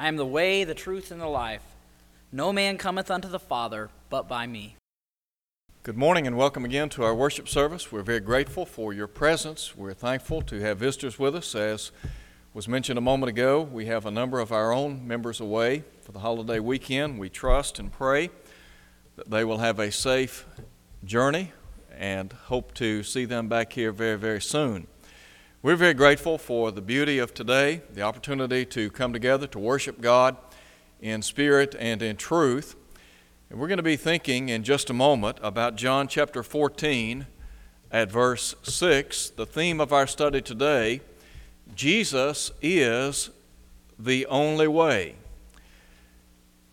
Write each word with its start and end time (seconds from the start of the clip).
I 0.00 0.06
am 0.06 0.16
the 0.16 0.24
way, 0.24 0.62
the 0.62 0.76
truth, 0.76 1.10
and 1.10 1.20
the 1.20 1.26
life. 1.26 1.74
No 2.30 2.52
man 2.52 2.78
cometh 2.78 3.10
unto 3.10 3.26
the 3.26 3.40
Father 3.40 3.90
but 4.10 4.28
by 4.28 4.46
me. 4.46 4.76
Good 5.82 5.96
morning 5.96 6.24
and 6.24 6.36
welcome 6.36 6.64
again 6.64 6.88
to 6.90 7.02
our 7.02 7.16
worship 7.16 7.48
service. 7.48 7.90
We're 7.90 8.02
very 8.02 8.20
grateful 8.20 8.64
for 8.64 8.92
your 8.92 9.08
presence. 9.08 9.76
We're 9.76 9.94
thankful 9.94 10.42
to 10.42 10.60
have 10.60 10.78
visitors 10.78 11.18
with 11.18 11.34
us. 11.34 11.52
As 11.56 11.90
was 12.54 12.68
mentioned 12.68 12.96
a 12.96 13.00
moment 13.00 13.30
ago, 13.30 13.60
we 13.60 13.86
have 13.86 14.06
a 14.06 14.10
number 14.12 14.38
of 14.38 14.52
our 14.52 14.72
own 14.72 15.04
members 15.04 15.40
away 15.40 15.82
for 16.00 16.12
the 16.12 16.20
holiday 16.20 16.60
weekend. 16.60 17.18
We 17.18 17.28
trust 17.28 17.80
and 17.80 17.90
pray 17.90 18.30
that 19.16 19.28
they 19.28 19.44
will 19.44 19.58
have 19.58 19.80
a 19.80 19.90
safe 19.90 20.46
journey 21.04 21.50
and 21.98 22.32
hope 22.32 22.72
to 22.74 23.02
see 23.02 23.24
them 23.24 23.48
back 23.48 23.72
here 23.72 23.90
very, 23.90 24.16
very 24.16 24.40
soon. 24.40 24.86
We're 25.60 25.74
very 25.74 25.94
grateful 25.94 26.38
for 26.38 26.70
the 26.70 26.80
beauty 26.80 27.18
of 27.18 27.34
today, 27.34 27.82
the 27.92 28.02
opportunity 28.02 28.64
to 28.66 28.90
come 28.90 29.12
together 29.12 29.48
to 29.48 29.58
worship 29.58 30.00
God 30.00 30.36
in 31.00 31.20
spirit 31.20 31.74
and 31.80 32.00
in 32.00 32.14
truth. 32.14 32.76
And 33.50 33.58
we're 33.58 33.66
going 33.66 33.78
to 33.78 33.82
be 33.82 33.96
thinking 33.96 34.50
in 34.50 34.62
just 34.62 34.88
a 34.88 34.92
moment 34.92 35.38
about 35.42 35.74
John 35.74 36.06
chapter 36.06 36.44
14 36.44 37.26
at 37.90 38.08
verse 38.08 38.54
6. 38.62 39.30
The 39.30 39.46
theme 39.46 39.80
of 39.80 39.92
our 39.92 40.06
study 40.06 40.40
today 40.40 41.00
Jesus 41.74 42.52
is 42.62 43.30
the 43.98 44.26
only 44.26 44.68
way. 44.68 45.16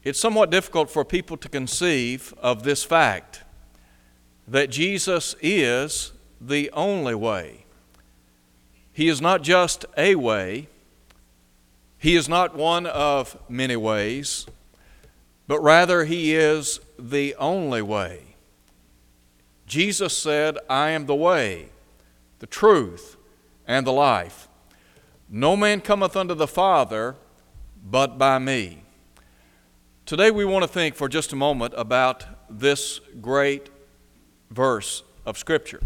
It's 0.03 0.19
somewhat 0.19 0.51
difficult 0.51 0.91
for 0.91 1.03
people 1.03 1.37
to 1.37 1.49
conceive 1.49 2.35
of 2.37 2.61
this 2.61 2.83
fact 2.83 3.41
that 4.47 4.69
Jesus 4.69 5.35
is 5.41 6.11
the 6.39 6.69
only 6.69 7.15
way. 7.15 7.64
He 8.95 9.09
is 9.09 9.19
not 9.19 9.41
just 9.41 9.83
a 9.97 10.15
way, 10.15 10.69
He 11.97 12.15
is 12.15 12.29
not 12.29 12.55
one 12.55 12.85
of 12.85 13.37
many 13.49 13.75
ways, 13.75 14.45
but 15.49 15.59
rather 15.59 16.05
He 16.05 16.33
is 16.33 16.79
the 16.97 17.35
only 17.35 17.81
way. 17.81 18.35
Jesus 19.67 20.17
said, 20.17 20.57
I 20.69 20.91
am 20.91 21.07
the 21.07 21.15
way, 21.15 21.71
the 22.39 22.47
truth, 22.47 23.17
and 23.67 23.85
the 23.85 23.91
life. 23.91 24.47
No 25.27 25.57
man 25.57 25.81
cometh 25.81 26.15
unto 26.15 26.33
the 26.33 26.47
Father 26.47 27.17
but 27.83 28.17
by 28.17 28.39
me. 28.39 28.83
Today 30.05 30.31
we 30.31 30.45
want 30.45 30.63
to 30.63 30.69
think 30.69 30.95
for 30.95 31.09
just 31.09 31.33
a 31.33 31.35
moment 31.35 31.73
about 31.75 32.23
this 32.49 33.01
great 33.19 33.69
verse 34.49 35.03
of 35.25 35.37
Scripture 35.37 35.81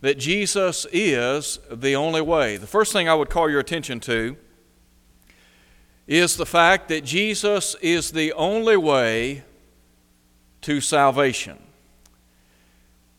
that 0.00 0.18
Jesus 0.18 0.86
is 0.92 1.58
the 1.70 1.94
only 1.94 2.20
way. 2.20 2.56
The 2.56 2.66
first 2.66 2.92
thing 2.92 3.08
I 3.08 3.14
would 3.14 3.30
call 3.30 3.50
your 3.50 3.60
attention 3.60 4.00
to 4.00 4.36
is 6.06 6.36
the 6.36 6.46
fact 6.46 6.88
that 6.88 7.04
Jesus 7.04 7.76
is 7.80 8.10
the 8.10 8.32
only 8.32 8.76
way 8.76 9.44
to 10.62 10.80
salvation. 10.80 11.58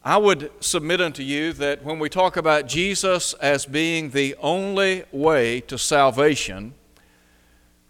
I 0.04 0.18
would 0.18 0.52
submit 0.60 1.00
unto 1.00 1.22
you 1.22 1.54
that 1.54 1.84
when 1.84 2.00
we 2.00 2.10
talk 2.10 2.36
about 2.36 2.68
Jesus 2.68 3.34
as 3.36 3.68
being 3.68 4.10
the 4.10 4.36
only 4.42 5.04
way 5.12 5.62
to 5.62 5.78
salvation, 5.78 6.74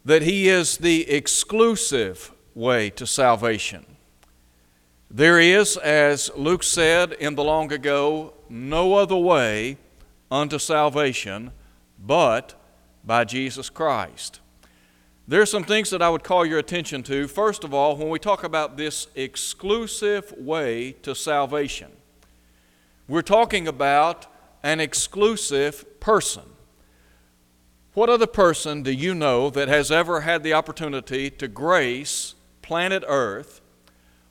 that 0.03 0.21
he 0.21 0.49
is 0.49 0.77
the 0.77 1.09
exclusive 1.09 2.31
way 2.53 2.89
to 2.91 3.07
salvation. 3.07 3.85
There 5.09 5.39
is, 5.39 5.77
as 5.77 6.29
Luke 6.35 6.63
said 6.63 7.13
in 7.13 7.35
the 7.35 7.43
long 7.43 7.71
ago, 7.71 8.33
no 8.51 8.95
other 8.95 9.15
way 9.15 9.77
unto 10.29 10.59
salvation 10.59 11.51
but 11.97 12.53
by 13.03 13.23
Jesus 13.23 13.69
Christ. 13.69 14.41
There 15.27 15.41
are 15.41 15.45
some 15.45 15.63
things 15.63 15.89
that 15.91 16.01
I 16.01 16.09
would 16.09 16.23
call 16.23 16.45
your 16.45 16.59
attention 16.59 17.03
to. 17.03 17.27
First 17.27 17.63
of 17.63 17.73
all, 17.73 17.95
when 17.95 18.09
we 18.09 18.19
talk 18.19 18.43
about 18.43 18.75
this 18.75 19.07
exclusive 19.15 20.33
way 20.37 20.91
to 21.03 21.15
salvation, 21.15 21.91
we're 23.07 23.21
talking 23.21 23.67
about 23.67 24.27
an 24.63 24.79
exclusive 24.79 25.99
person. 25.99 26.43
What 27.93 28.09
other 28.09 28.27
person 28.27 28.83
do 28.83 28.91
you 28.91 29.15
know 29.15 29.49
that 29.49 29.67
has 29.67 29.91
ever 29.91 30.21
had 30.21 30.43
the 30.43 30.53
opportunity 30.53 31.29
to 31.29 31.47
grace 31.47 32.35
planet 32.61 33.03
Earth? 33.07 33.61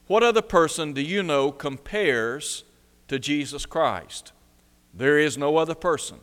What 0.07 0.23
other 0.23 0.43
person 0.43 0.93
do 0.93 1.01
you 1.01 1.23
know 1.23 1.53
compares 1.53 2.65
to 3.11 3.19
Jesus 3.19 3.67
Christ. 3.67 4.31
There 4.95 5.19
is 5.19 5.37
no 5.37 5.57
other 5.57 5.75
person. 5.75 6.21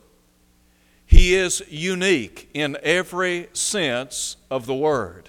He 1.04 1.34
is 1.34 1.62
unique 1.68 2.48
in 2.54 2.78
every 2.82 3.50
sense 3.52 4.38
of 4.50 4.64
the 4.64 4.74
word. 4.74 5.28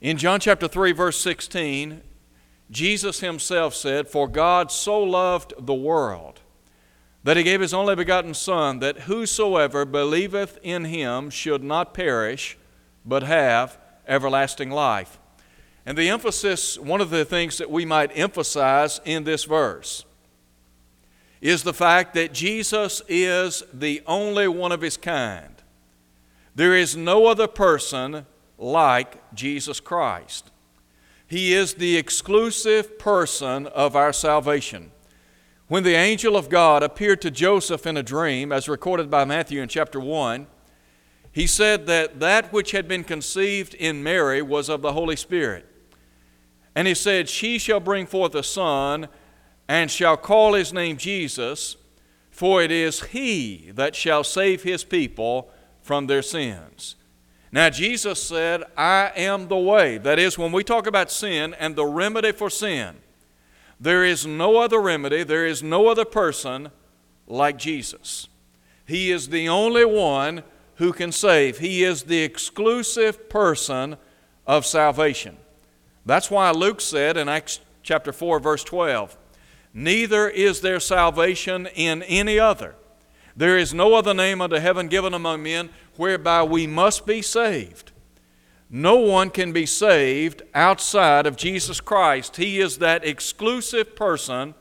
In 0.00 0.16
John 0.16 0.38
chapter 0.38 0.68
3 0.68 0.92
verse 0.92 1.20
16, 1.20 2.02
Jesus 2.70 3.18
himself 3.18 3.74
said, 3.74 4.06
"For 4.06 4.28
God 4.28 4.70
so 4.70 5.02
loved 5.02 5.54
the 5.58 5.74
world 5.74 6.38
that 7.24 7.36
he 7.36 7.42
gave 7.42 7.60
his 7.60 7.74
only 7.74 7.96
begotten 7.96 8.32
son 8.32 8.78
that 8.78 9.00
whosoever 9.00 9.84
believeth 9.84 10.56
in 10.62 10.84
him 10.84 11.30
should 11.30 11.64
not 11.64 11.94
perish 11.94 12.56
but 13.04 13.24
have 13.24 13.76
everlasting 14.06 14.70
life." 14.70 15.18
And 15.84 15.98
the 15.98 16.08
emphasis, 16.10 16.78
one 16.78 17.00
of 17.00 17.10
the 17.10 17.24
things 17.24 17.58
that 17.58 17.72
we 17.72 17.84
might 17.84 18.16
emphasize 18.16 19.00
in 19.04 19.24
this 19.24 19.42
verse 19.42 20.04
is 21.40 21.62
the 21.62 21.74
fact 21.74 22.14
that 22.14 22.32
Jesus 22.32 23.02
is 23.08 23.62
the 23.72 24.02
only 24.06 24.46
one 24.48 24.72
of 24.72 24.82
his 24.82 24.96
kind. 24.96 25.54
There 26.54 26.74
is 26.74 26.96
no 26.96 27.26
other 27.26 27.46
person 27.46 28.26
like 28.58 29.34
Jesus 29.34 29.80
Christ. 29.80 30.50
He 31.26 31.54
is 31.54 31.74
the 31.74 31.96
exclusive 31.96 32.98
person 32.98 33.66
of 33.68 33.96
our 33.96 34.12
salvation. 34.12 34.90
When 35.68 35.84
the 35.84 35.94
angel 35.94 36.36
of 36.36 36.48
God 36.48 36.82
appeared 36.82 37.22
to 37.22 37.30
Joseph 37.30 37.86
in 37.86 37.96
a 37.96 38.02
dream, 38.02 38.50
as 38.50 38.68
recorded 38.68 39.08
by 39.08 39.24
Matthew 39.24 39.62
in 39.62 39.68
chapter 39.68 40.00
1, 40.00 40.48
he 41.32 41.46
said 41.46 41.86
that 41.86 42.18
that 42.18 42.52
which 42.52 42.72
had 42.72 42.88
been 42.88 43.04
conceived 43.04 43.74
in 43.74 44.02
Mary 44.02 44.42
was 44.42 44.68
of 44.68 44.82
the 44.82 44.92
Holy 44.92 45.14
Spirit. 45.14 45.66
And 46.74 46.88
he 46.88 46.94
said, 46.94 47.28
She 47.28 47.58
shall 47.58 47.78
bring 47.78 48.06
forth 48.06 48.34
a 48.34 48.42
son, 48.42 49.08
and 49.70 49.88
shall 49.88 50.16
call 50.16 50.54
his 50.54 50.72
name 50.72 50.96
Jesus, 50.96 51.76
for 52.28 52.60
it 52.60 52.72
is 52.72 53.02
he 53.04 53.70
that 53.74 53.94
shall 53.94 54.24
save 54.24 54.64
his 54.64 54.82
people 54.82 55.48
from 55.80 56.08
their 56.08 56.22
sins. 56.22 56.96
Now, 57.52 57.70
Jesus 57.70 58.20
said, 58.20 58.64
I 58.76 59.12
am 59.14 59.46
the 59.46 59.56
way. 59.56 59.96
That 59.96 60.18
is, 60.18 60.36
when 60.36 60.50
we 60.50 60.64
talk 60.64 60.88
about 60.88 61.08
sin 61.08 61.54
and 61.54 61.76
the 61.76 61.86
remedy 61.86 62.32
for 62.32 62.50
sin, 62.50 62.96
there 63.78 64.04
is 64.04 64.26
no 64.26 64.56
other 64.56 64.80
remedy, 64.80 65.22
there 65.22 65.46
is 65.46 65.62
no 65.62 65.86
other 65.86 66.04
person 66.04 66.72
like 67.28 67.56
Jesus. 67.56 68.26
He 68.84 69.12
is 69.12 69.28
the 69.28 69.48
only 69.48 69.84
one 69.84 70.42
who 70.74 70.92
can 70.92 71.12
save, 71.12 71.58
He 71.58 71.84
is 71.84 72.02
the 72.02 72.22
exclusive 72.24 73.28
person 73.28 73.98
of 74.48 74.66
salvation. 74.66 75.36
That's 76.04 76.28
why 76.28 76.50
Luke 76.50 76.80
said 76.80 77.16
in 77.16 77.28
Acts 77.28 77.60
chapter 77.84 78.12
4, 78.12 78.40
verse 78.40 78.64
12, 78.64 79.16
neither 79.72 80.28
is 80.28 80.60
there 80.60 80.80
salvation 80.80 81.66
in 81.74 82.02
any 82.04 82.38
other. 82.38 82.74
There 83.36 83.56
is 83.56 83.72
no 83.72 83.94
other 83.94 84.14
name 84.14 84.40
under 84.40 84.60
heaven 84.60 84.88
given 84.88 85.14
among 85.14 85.42
men 85.42 85.70
whereby 85.96 86.42
we 86.42 86.66
must 86.66 87.06
be 87.06 87.22
saved. 87.22 87.92
No 88.68 88.96
one 88.96 89.30
can 89.30 89.52
be 89.52 89.66
saved 89.66 90.42
outside 90.54 91.26
of 91.26 91.36
Jesus 91.36 91.80
Christ. 91.80 92.36
He 92.36 92.60
is 92.60 92.78
that 92.78 93.04
exclusive 93.04 93.96
person 93.96 94.54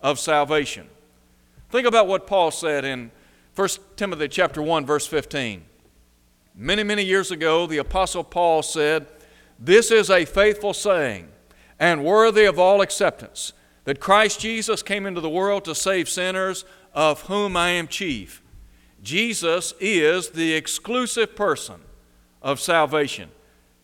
of 0.00 0.18
salvation. 0.18 0.88
Think 1.70 1.86
about 1.86 2.06
what 2.06 2.26
Paul 2.26 2.50
said 2.50 2.84
in 2.84 3.10
1 3.54 3.68
Timothy 3.96 4.28
chapter 4.28 4.62
1 4.62 4.86
verse 4.86 5.06
15. 5.06 5.64
Many 6.54 6.82
many 6.82 7.02
years 7.02 7.30
ago 7.30 7.66
the 7.66 7.78
apostle 7.78 8.24
Paul 8.24 8.62
said, 8.62 9.06
"This 9.58 9.90
is 9.90 10.10
a 10.10 10.24
faithful 10.24 10.74
saying 10.74 11.28
and 11.78 12.04
worthy 12.04 12.44
of 12.44 12.58
all 12.58 12.80
acceptance." 12.80 13.52
That 13.84 14.00
Christ 14.00 14.40
Jesus 14.40 14.82
came 14.82 15.06
into 15.06 15.20
the 15.20 15.28
world 15.28 15.64
to 15.64 15.74
save 15.74 16.08
sinners, 16.08 16.64
of 16.94 17.22
whom 17.22 17.56
I 17.56 17.70
am 17.70 17.88
chief. 17.88 18.42
Jesus 19.02 19.74
is 19.80 20.30
the 20.30 20.54
exclusive 20.54 21.34
person 21.34 21.80
of 22.40 22.60
salvation. 22.60 23.30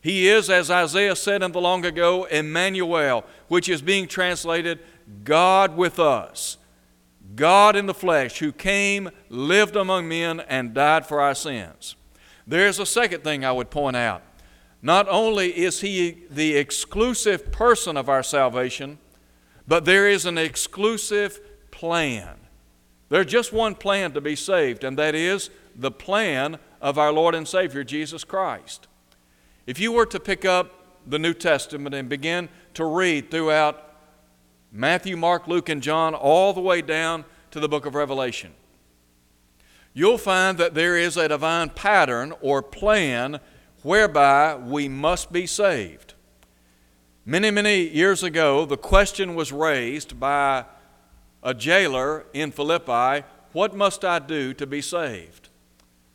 He 0.01 0.29
is, 0.29 0.49
as 0.49 0.71
Isaiah 0.71 1.17
said 1.17 1.43
in 1.43 1.53
the 1.53 1.61
long 1.61 1.85
ago, 1.85 2.25
Emmanuel, 2.25 3.25
which 3.49 3.69
is 3.69 3.83
being 3.83 4.07
translated 4.07 4.79
God 5.25 5.77
with 5.77 5.99
us. 5.99 6.57
God 7.35 7.77
in 7.77 7.87
the 7.87 7.95
flesh, 7.95 8.39
who 8.39 8.53
came, 8.53 9.11
lived 9.29 9.77
among 9.77 10.09
men, 10.09 10.41
and 10.41 10.73
died 10.73 11.07
for 11.07 11.21
our 11.21 11.35
sins. 11.35 11.97
There's 12.47 12.79
a 12.79 12.87
second 12.87 13.25
thing 13.25 13.45
I 13.45 13.53
would 13.53 13.71
point 13.71 13.97
out. 13.97 14.23
Not 14.81 15.09
only 15.09 15.49
is 15.57 15.81
He 15.81 16.25
the 16.31 16.57
exclusive 16.57 17.51
person 17.51 17.97
of 17.97 18.09
our 18.09 18.23
salvation, 18.23 18.99
but 19.69 19.85
there 19.85 20.09
is 20.09 20.25
an 20.25 20.39
exclusive 20.39 21.41
plan. 21.71 22.37
There's 23.11 23.27
just 23.27 23.53
one 23.53 23.75
plan 23.75 24.13
to 24.13 24.21
be 24.21 24.35
saved, 24.35 24.83
and 24.83 24.99
that 24.99 25.15
is 25.15 25.51
the 25.77 25.91
plan 25.91 26.59
of 26.81 26.99
our 26.99 27.13
Lord 27.13 27.35
and 27.35 27.47
Savior 27.47 27.85
Jesus 27.85 28.25
Christ. 28.25 28.89
If 29.67 29.79
you 29.79 29.93
were 29.93 30.07
to 30.07 30.19
pick 30.19 30.47
up 30.47 30.73
the 31.07 31.19
New 31.19 31.35
Testament 31.35 31.95
and 31.95 32.09
begin 32.09 32.49
to 32.75 32.85
read 32.85 33.31
throughout 33.31 33.85
Matthew, 34.73 35.17
Mark, 35.17 35.47
Luke, 35.47 35.69
and 35.69 35.83
John, 35.83 36.15
all 36.15 36.55
the 36.55 36.61
way 36.61 36.81
down 36.81 37.27
to 37.51 37.61
the 37.61 37.69
book 37.69 37.85
of 37.85 37.95
Revelation, 37.95 38.53
you'll 39.93 40.19
find 40.19 40.57
that 40.57 40.75
there 40.75 40.97
is 40.97 41.19
a 41.19 41.29
divine 41.29 41.69
pattern 41.71 42.33
or 42.41 42.63
plan 42.63 43.39
whereby 43.83 44.55
we 44.55 44.89
must 44.89 45.31
be 45.31 45.47
saved. 45.47 46.08
Many, 47.31 47.51
many 47.51 47.87
years 47.87 48.23
ago, 48.23 48.65
the 48.65 48.79
question 48.79 49.35
was 49.35 49.53
raised 49.53 50.19
by 50.19 50.65
a 51.43 51.53
jailer 51.53 52.25
in 52.33 52.51
Philippi 52.51 53.27
What 53.53 53.77
must 53.77 54.03
I 54.03 54.19
do 54.19 54.55
to 54.55 54.67
be 54.67 54.81
saved? 54.81 55.51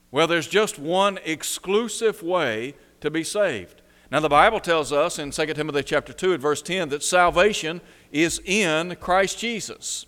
Well, 0.10 0.26
there's 0.26 0.48
just 0.48 0.80
one 0.80 1.20
exclusive 1.24 2.24
way 2.24 2.74
to 3.02 3.12
be 3.12 3.24
saved. 3.24 3.84
Now, 4.10 4.22
the 4.22 4.28
Bible 4.30 4.60
tells 4.60 4.92
us 4.92 5.20
in 5.20 5.30
2 5.30 5.54
Timothy 5.54 5.84
chapter 5.84 6.14
2 6.14 6.34
and 6.34 6.42
verse 6.42 6.64
10 6.64 6.90
that 6.90 7.04
salvation 7.04 7.82
is 8.12 8.42
in 8.44 8.96
Christ 8.96 9.38
Jesus. 9.38 10.08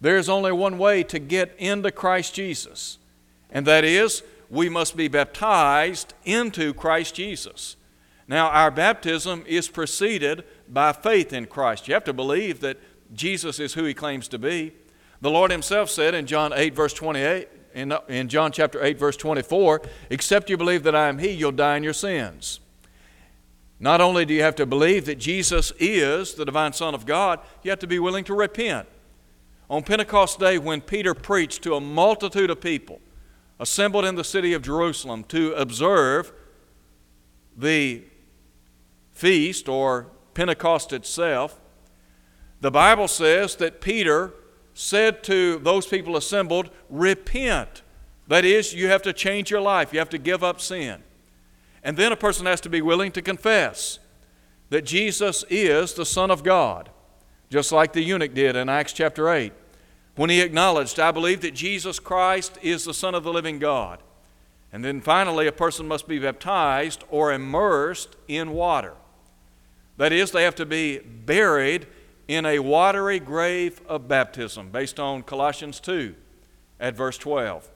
There 0.00 0.16
is 0.16 0.28
only 0.28 0.50
one 0.50 0.76
way 0.76 1.04
to 1.04 1.20
get 1.20 1.54
into 1.56 1.92
Christ 1.92 2.34
Jesus, 2.34 2.98
and 3.48 3.64
that 3.68 3.84
is 3.84 4.24
we 4.50 4.68
must 4.68 4.96
be 4.96 5.06
baptized 5.06 6.14
into 6.24 6.74
Christ 6.74 7.14
Jesus. 7.14 7.76
Now, 8.32 8.48
our 8.48 8.70
baptism 8.70 9.44
is 9.46 9.68
preceded 9.68 10.44
by 10.66 10.94
faith 10.94 11.34
in 11.34 11.44
Christ. 11.44 11.86
You 11.86 11.92
have 11.92 12.04
to 12.04 12.14
believe 12.14 12.60
that 12.60 12.80
Jesus 13.12 13.60
is 13.60 13.74
who 13.74 13.84
he 13.84 13.92
claims 13.92 14.26
to 14.28 14.38
be. 14.38 14.72
The 15.20 15.28
Lord 15.28 15.50
himself 15.50 15.90
said 15.90 16.14
in 16.14 16.24
John 16.24 16.50
8, 16.54 16.74
verse 16.74 16.94
28, 16.94 17.46
in, 17.74 17.92
in 18.08 18.28
John 18.28 18.50
chapter 18.50 18.82
8, 18.82 18.98
verse 18.98 19.18
24, 19.18 19.82
except 20.08 20.48
you 20.48 20.56
believe 20.56 20.82
that 20.84 20.96
I 20.96 21.08
am 21.08 21.18
he, 21.18 21.30
you'll 21.30 21.52
die 21.52 21.76
in 21.76 21.82
your 21.82 21.92
sins. 21.92 22.60
Not 23.78 24.00
only 24.00 24.24
do 24.24 24.32
you 24.32 24.40
have 24.40 24.54
to 24.54 24.64
believe 24.64 25.04
that 25.04 25.18
Jesus 25.18 25.70
is 25.78 26.32
the 26.32 26.46
divine 26.46 26.72
Son 26.72 26.94
of 26.94 27.04
God, 27.04 27.38
you 27.62 27.68
have 27.68 27.80
to 27.80 27.86
be 27.86 27.98
willing 27.98 28.24
to 28.24 28.34
repent. 28.34 28.88
On 29.68 29.82
Pentecost 29.82 30.38
Day, 30.38 30.56
when 30.56 30.80
Peter 30.80 31.12
preached 31.12 31.62
to 31.64 31.74
a 31.74 31.82
multitude 31.82 32.48
of 32.48 32.62
people 32.62 33.02
assembled 33.60 34.06
in 34.06 34.14
the 34.14 34.24
city 34.24 34.54
of 34.54 34.62
Jerusalem 34.62 35.22
to 35.24 35.52
observe 35.52 36.32
the 37.54 38.04
feast 39.12 39.68
or 39.68 40.08
Pentecost 40.34 40.92
itself, 40.92 41.60
the 42.60 42.70
Bible 42.70 43.08
says 43.08 43.56
that 43.56 43.80
Peter 43.80 44.32
said 44.74 45.22
to 45.24 45.58
those 45.58 45.86
people 45.86 46.16
assembled, 46.16 46.70
Repent. 46.88 47.82
That 48.28 48.44
is, 48.44 48.72
you 48.72 48.88
have 48.88 49.02
to 49.02 49.12
change 49.12 49.50
your 49.50 49.60
life, 49.60 49.92
you 49.92 49.98
have 49.98 50.08
to 50.10 50.18
give 50.18 50.42
up 50.44 50.60
sin. 50.60 51.02
And 51.82 51.96
then 51.96 52.12
a 52.12 52.16
person 52.16 52.46
has 52.46 52.60
to 52.62 52.68
be 52.68 52.80
willing 52.80 53.10
to 53.12 53.22
confess 53.22 53.98
that 54.70 54.86
Jesus 54.86 55.44
is 55.50 55.94
the 55.94 56.06
Son 56.06 56.30
of 56.30 56.44
God, 56.44 56.88
just 57.50 57.72
like 57.72 57.92
the 57.92 58.02
eunuch 58.02 58.32
did 58.32 58.56
in 58.56 58.68
Acts 58.68 58.92
chapter 58.92 59.28
8, 59.28 59.52
when 60.14 60.30
he 60.30 60.40
acknowledged, 60.40 61.00
I 61.00 61.10
believe 61.10 61.40
that 61.40 61.54
Jesus 61.54 61.98
Christ 61.98 62.58
is 62.62 62.84
the 62.84 62.94
Son 62.94 63.14
of 63.14 63.24
the 63.24 63.32
living 63.32 63.58
God. 63.58 64.02
And 64.72 64.84
then 64.84 65.00
finally, 65.00 65.46
a 65.46 65.52
person 65.52 65.86
must 65.86 66.08
be 66.08 66.18
baptized 66.18 67.04
or 67.10 67.32
immersed 67.32 68.16
in 68.28 68.52
water. 68.52 68.94
That 70.02 70.12
is, 70.12 70.32
they 70.32 70.42
have 70.42 70.56
to 70.56 70.66
be 70.66 70.98
buried 70.98 71.86
in 72.26 72.44
a 72.44 72.58
watery 72.58 73.20
grave 73.20 73.80
of 73.86 74.08
baptism, 74.08 74.70
based 74.70 74.98
on 74.98 75.22
Colossians 75.22 75.78
2 75.78 76.16
at 76.80 76.96
verse 76.96 77.16
12. 77.18 77.70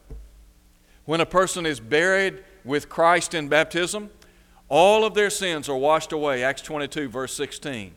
When 1.05 1.20
a 1.20 1.25
person 1.25 1.67
is 1.67 1.78
buried 1.78 2.43
with 2.64 2.88
Christ 2.88 3.32
in 3.32 3.46
baptism, 3.46 4.11
all 4.69 5.05
of 5.05 5.14
their 5.14 5.31
sins 5.31 5.69
are 5.69 5.76
washed 5.76 6.11
away. 6.11 6.43
Acts 6.43 6.62
22, 6.62 7.08
verse 7.08 7.32
16. 7.32 7.94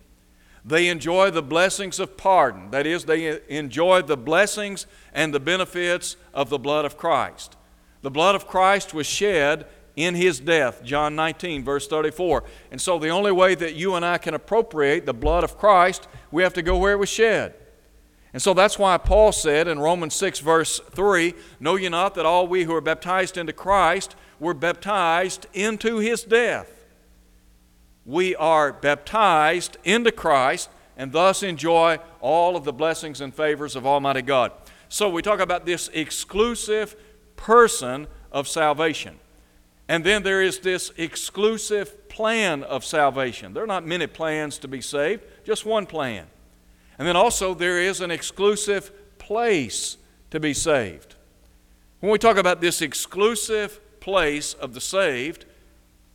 They 0.64 0.90
enjoy 0.90 1.32
the 1.32 1.42
blessings 1.42 2.00
of 2.00 2.16
pardon. 2.16 2.70
That 2.70 2.86
is, 2.86 3.06
they 3.06 3.42
enjoy 3.48 4.04
the 4.04 4.16
blessings 4.16 4.86
and 5.12 5.34
the 5.34 5.40
benefits 5.40 6.18
of 6.36 6.52
the 6.52 6.60
blood 6.60 6.86
of 6.86 6.98
Christ. 6.98 7.58
The 8.04 8.12
blood 8.12 8.36
of 8.36 8.46
Christ 8.46 8.94
was 8.94 9.08
shed 9.08 9.66
in 10.00 10.16
his 10.16 10.40
death, 10.40 10.84
John 10.84 11.16
19, 11.16 11.64
verse 11.64 11.88
34. 11.88 12.44
And 12.72 12.80
so, 12.80 12.98
the 12.98 13.10
only 13.10 13.32
way 13.32 13.54
that 13.56 13.76
you 13.76 13.96
and 13.96 14.06
I 14.06 14.18
can 14.18 14.34
appropriate 14.34 15.06
the 15.06 15.14
blood 15.14 15.44
of 15.44 15.58
Christ, 15.58 16.08
we 16.32 16.42
have 16.44 16.54
to 16.54 16.62
go 16.62 16.78
where 16.78 16.94
it 16.94 17.00
was 17.00 17.10
shed. 17.10 17.54
And 18.32 18.42
so 18.42 18.54
that's 18.54 18.78
why 18.78 18.98
Paul 18.98 19.32
said 19.32 19.68
in 19.68 19.80
Romans 19.80 20.14
6, 20.16 20.40
verse 20.40 20.80
3 20.92 21.34
Know 21.60 21.76
ye 21.76 21.90
not 21.90 22.16
that 22.16 22.26
all 22.26 22.48
we 22.48 22.64
who 22.64 22.74
are 22.76 22.82
baptized 22.82 23.38
into 23.38 23.54
Christ 23.54 24.16
were 24.40 24.54
baptized 24.54 25.48
into 25.54 25.98
his 25.98 26.24
death? 26.24 26.72
We 28.06 28.36
are 28.36 28.72
baptized 28.72 29.78
into 29.84 30.12
Christ 30.12 30.70
and 30.96 31.12
thus 31.12 31.44
enjoy 31.44 32.00
all 32.22 32.56
of 32.56 32.66
the 32.66 32.74
blessings 32.74 33.22
and 33.22 33.34
favors 33.34 33.76
of 33.76 33.86
Almighty 33.86 34.22
God. 34.22 34.52
So 34.90 35.10
we 35.10 35.22
talk 35.22 35.40
about 35.40 35.66
this 35.66 35.90
exclusive 35.94 36.96
person 37.36 38.08
of 38.32 38.48
salvation. 38.48 39.20
And 39.90 40.04
then 40.04 40.22
there 40.22 40.44
is 40.44 40.60
this 40.60 40.92
exclusive 40.98 42.08
plan 42.10 42.62
of 42.62 42.86
salvation. 42.86 43.56
There 43.56 43.64
are 43.64 43.68
not 43.68 43.88
many 43.88 44.06
plans 44.06 44.60
to 44.60 44.68
be 44.68 44.82
saved, 44.82 45.24
just 45.44 45.66
one 45.66 45.88
plan. 45.88 46.28
And 47.00 47.08
then 47.08 47.16
also 47.16 47.56
there 47.56 47.82
is 47.82 48.00
an 48.00 48.12
exclusive 48.12 49.18
place 49.18 49.98
to 50.30 50.40
be 50.40 50.54
saved. 50.54 51.16
When 52.02 52.12
we 52.12 52.20
talk 52.20 52.38
about 52.38 52.62
this 52.62 52.84
exclusive 52.84 53.80
place 54.00 54.54
of 54.54 54.76
the 54.76 54.80
saved, 54.80 55.46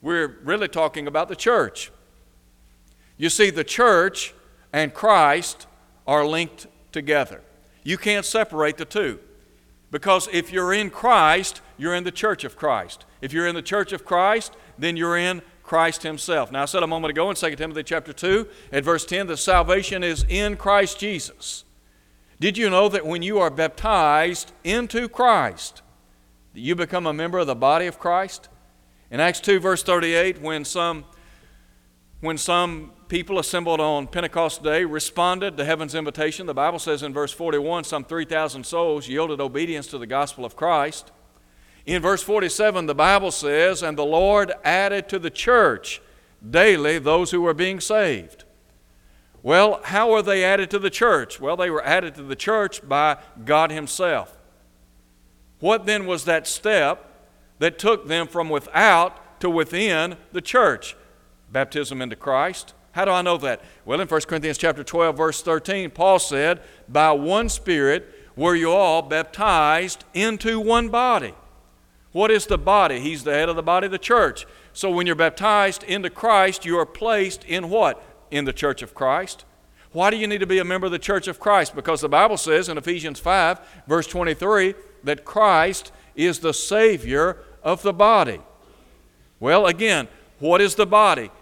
we're 0.01 0.39
really 0.45 0.69
talking 0.69 1.09
about 1.09 1.29
the 1.29 1.37
church. 1.37 1.91
You 3.17 3.29
see, 3.29 3.51
the 3.51 3.65
church 3.65 4.35
and 4.73 4.95
Christ 4.95 5.67
are 6.07 6.25
linked 6.25 6.69
together. 6.93 7.41
You 7.83 7.99
can't 7.99 8.25
separate 8.25 8.77
the 8.77 8.85
two. 8.85 9.19
Because 9.91 10.29
if 10.33 10.53
you're 10.53 10.73
in 10.73 10.91
Christ, 10.91 11.61
you're 11.77 11.95
in 11.95 12.05
the 12.05 12.13
church 12.13 12.45
of 12.45 12.57
Christ. 12.57 13.05
If 13.21 13.33
you're 13.33 13.47
in 13.47 13.55
the 13.55 13.63
church 13.63 13.93
of 13.93 14.05
Christ, 14.05 14.55
then 14.79 14.97
you're 14.97 15.17
in 15.17 15.43
Christ 15.63 16.03
Himself. 16.03 16.53
Now, 16.53 16.63
I 16.63 16.67
said 16.67 16.83
a 16.83 16.87
moment 16.87 17.11
ago 17.11 17.31
in 17.31 17.37
2 17.37 17.57
Timothy 17.57 17.83
chapter 17.83 18.13
2, 18.13 18.47
at 18.73 18.85
verse 18.85 19.05
10, 19.05 19.27
that 19.29 19.39
salvation 19.39 20.05
is 20.05 20.25
in 20.29 20.57
Christ 20.57 21.01
Jesus. 21.01 21.65
Did 22.39 22.59
you 22.59 22.69
know 22.69 22.89
that 22.89 23.07
when 23.07 23.23
you 23.23 23.39
are 23.39 23.51
baptized 23.51 24.53
into 24.63 25.09
Christ, 25.09 25.83
you 26.53 26.75
become 26.75 27.07
a 27.07 27.13
member 27.13 27.39
of 27.39 27.47
the 27.47 27.55
body 27.55 27.87
of 27.87 27.99
Christ? 27.99 28.49
In 29.11 29.21
Acts 29.21 29.41
2, 29.41 29.61
verse 29.61 29.83
38, 29.83 30.43
when 30.43 30.65
some, 30.65 31.05
when 32.21 32.37
some 32.37 32.91
people 33.09 33.39
assembled 33.39 33.81
on 33.81 34.07
Pentecost 34.07 34.63
Day 34.63 34.85
responded 34.85 35.57
to 35.57 35.65
heaven's 35.65 35.95
invitation, 35.95 36.47
the 36.47 36.55
Bible 36.55 36.79
says 36.79 37.03
in 37.03 37.13
verse 37.13 37.33
41 37.33 37.85
some 37.85 38.05
3,000 38.05 38.65
souls 38.67 39.09
yielded 39.09 39.41
obedience 39.41 39.87
to 39.89 39.99
the 39.99 40.07
gospel 40.07 40.45
of 40.45 40.57
Christ. 40.57 41.13
In 41.87 42.01
verse 42.01 42.23
47, 42.23 42.87
the 42.87 42.95
Bible 42.95 43.31
says, 43.31 43.83
And 43.83 43.99
the 43.99 44.05
Lord 44.05 44.53
added 44.65 45.09
to 45.11 45.19
the 45.19 45.31
church 45.31 46.01
daily 46.49 46.99
those 46.99 47.31
who 47.31 47.43
were 47.43 47.55
being 47.55 47.81
saved. 47.81 48.45
Well, 49.43 49.81
how 49.85 50.11
were 50.11 50.23
they 50.23 50.43
added 50.43 50.71
to 50.71 50.79
the 50.79 50.89
church? 50.89 51.39
Well, 51.39 51.57
they 51.57 51.69
were 51.69 51.85
added 51.85 52.15
to 52.15 52.23
the 52.23 52.37
church 52.37 52.87
by 52.89 53.19
God 53.45 53.71
Himself. 53.71 54.39
What 55.61 55.85
then 55.85 56.07
was 56.07 56.25
that 56.25 56.47
step 56.47 57.11
that 57.59 57.79
took 57.79 58.09
them 58.09 58.27
from 58.27 58.49
without 58.49 59.41
to 59.41 59.51
within 59.51 60.17
the 60.33 60.41
church? 60.41 60.97
Baptism 61.53 62.01
into 62.01 62.17
Christ. 62.17 62.73
How 62.93 63.05
do 63.05 63.11
I 63.11 63.21
know 63.21 63.37
that? 63.39 63.61
Well, 63.85 64.01
in 64.01 64.09
1 64.09 64.21
Corinthians 64.23 64.57
chapter 64.57 64.83
12, 64.83 65.17
verse 65.17 65.43
13, 65.43 65.91
Paul 65.91 66.19
said, 66.19 66.63
By 66.89 67.13
one 67.13 67.51
Spirit 67.51 68.09
were 68.37 68.55
you 68.55 68.71
all 68.71 69.03
baptized 69.03 70.05
into 70.15 70.59
one 70.59 70.89
body. 70.89 71.35
What 72.15 72.31
is 72.31 72.47
the 72.47 72.57
body? 72.57 73.01
He's 73.01 73.25
the 73.25 73.35
head 73.35 73.49
of 73.49 73.57
the 73.57 73.63
body, 73.63 73.89
the 73.89 73.99
church. 73.99 74.47
So 74.73 74.89
when 74.89 75.05
you're 75.05 75.17
baptized 75.17 75.83
into 75.83 76.11
Christ, 76.11 76.65
you 76.65 76.79
are 76.79 76.87
placed 76.87 77.43
in 77.43 77.71
what? 77.71 78.01
In 78.31 78.45
the 78.45 78.53
church 78.53 78.83
of 78.83 78.95
Christ. 78.95 79.45
Why 79.91 80.11
do 80.11 80.17
you 80.17 80.29
need 80.29 80.39
to 80.39 80.47
be 80.47 80.61
a 80.61 80.65
member 80.65 80.87
of 80.87 80.93
the 80.93 80.99
church 81.01 81.27
of 81.27 81.41
Christ? 81.41 81.75
Because 81.75 82.01
the 82.01 82.09
Bible 82.09 82.37
says 82.37 82.69
in 82.69 82.79
Ephesians 82.79 83.19
5, 83.19 83.59
verse 83.89 84.07
23, 84.07 84.77
that 85.03 85.25
Christ 85.25 85.91
is 86.15 86.39
the 86.39 86.55
Savior 86.55 87.39
of 87.65 87.83
the 87.83 87.93
body. 87.93 88.41
Well, 89.41 89.67
again, 89.67 90.07
what 90.39 90.61
is 90.61 90.77
the 90.77 90.87
body? 90.87 91.33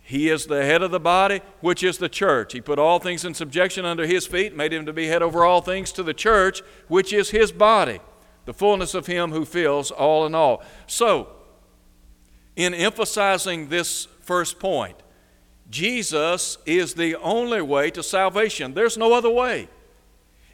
He 0.00 0.28
is 0.28 0.46
the 0.46 0.64
head 0.64 0.82
of 0.82 0.92
the 0.92 1.00
body, 1.00 1.40
which 1.60 1.82
is 1.82 1.98
the 1.98 2.08
church. 2.08 2.52
He 2.52 2.60
put 2.60 2.78
all 2.78 3.00
things 3.00 3.24
in 3.24 3.34
subjection 3.34 3.84
under 3.84 4.06
his 4.06 4.28
feet, 4.28 4.54
made 4.54 4.72
him 4.72 4.86
to 4.86 4.92
be 4.92 5.08
head 5.08 5.22
over 5.22 5.44
all 5.44 5.60
things 5.60 5.90
to 5.92 6.04
the 6.04 6.14
church, 6.14 6.62
which 6.86 7.12
is 7.12 7.30
his 7.30 7.50
body, 7.50 7.98
the 8.44 8.54
fullness 8.54 8.94
of 8.94 9.06
him 9.06 9.30
who 9.30 9.44
fills 9.44 9.90
all 9.90 10.26
in 10.26 10.34
all. 10.34 10.62
So, 10.86 11.28
in 12.56 12.74
emphasizing 12.74 13.68
this 13.68 14.06
first 14.20 14.58
point, 14.58 14.96
Jesus 15.70 16.58
is 16.66 16.94
the 16.94 17.16
only 17.16 17.62
way 17.62 17.90
to 17.90 18.02
salvation. 18.02 18.74
There's 18.74 18.96
no 18.96 19.12
other 19.12 19.30
way. 19.30 19.68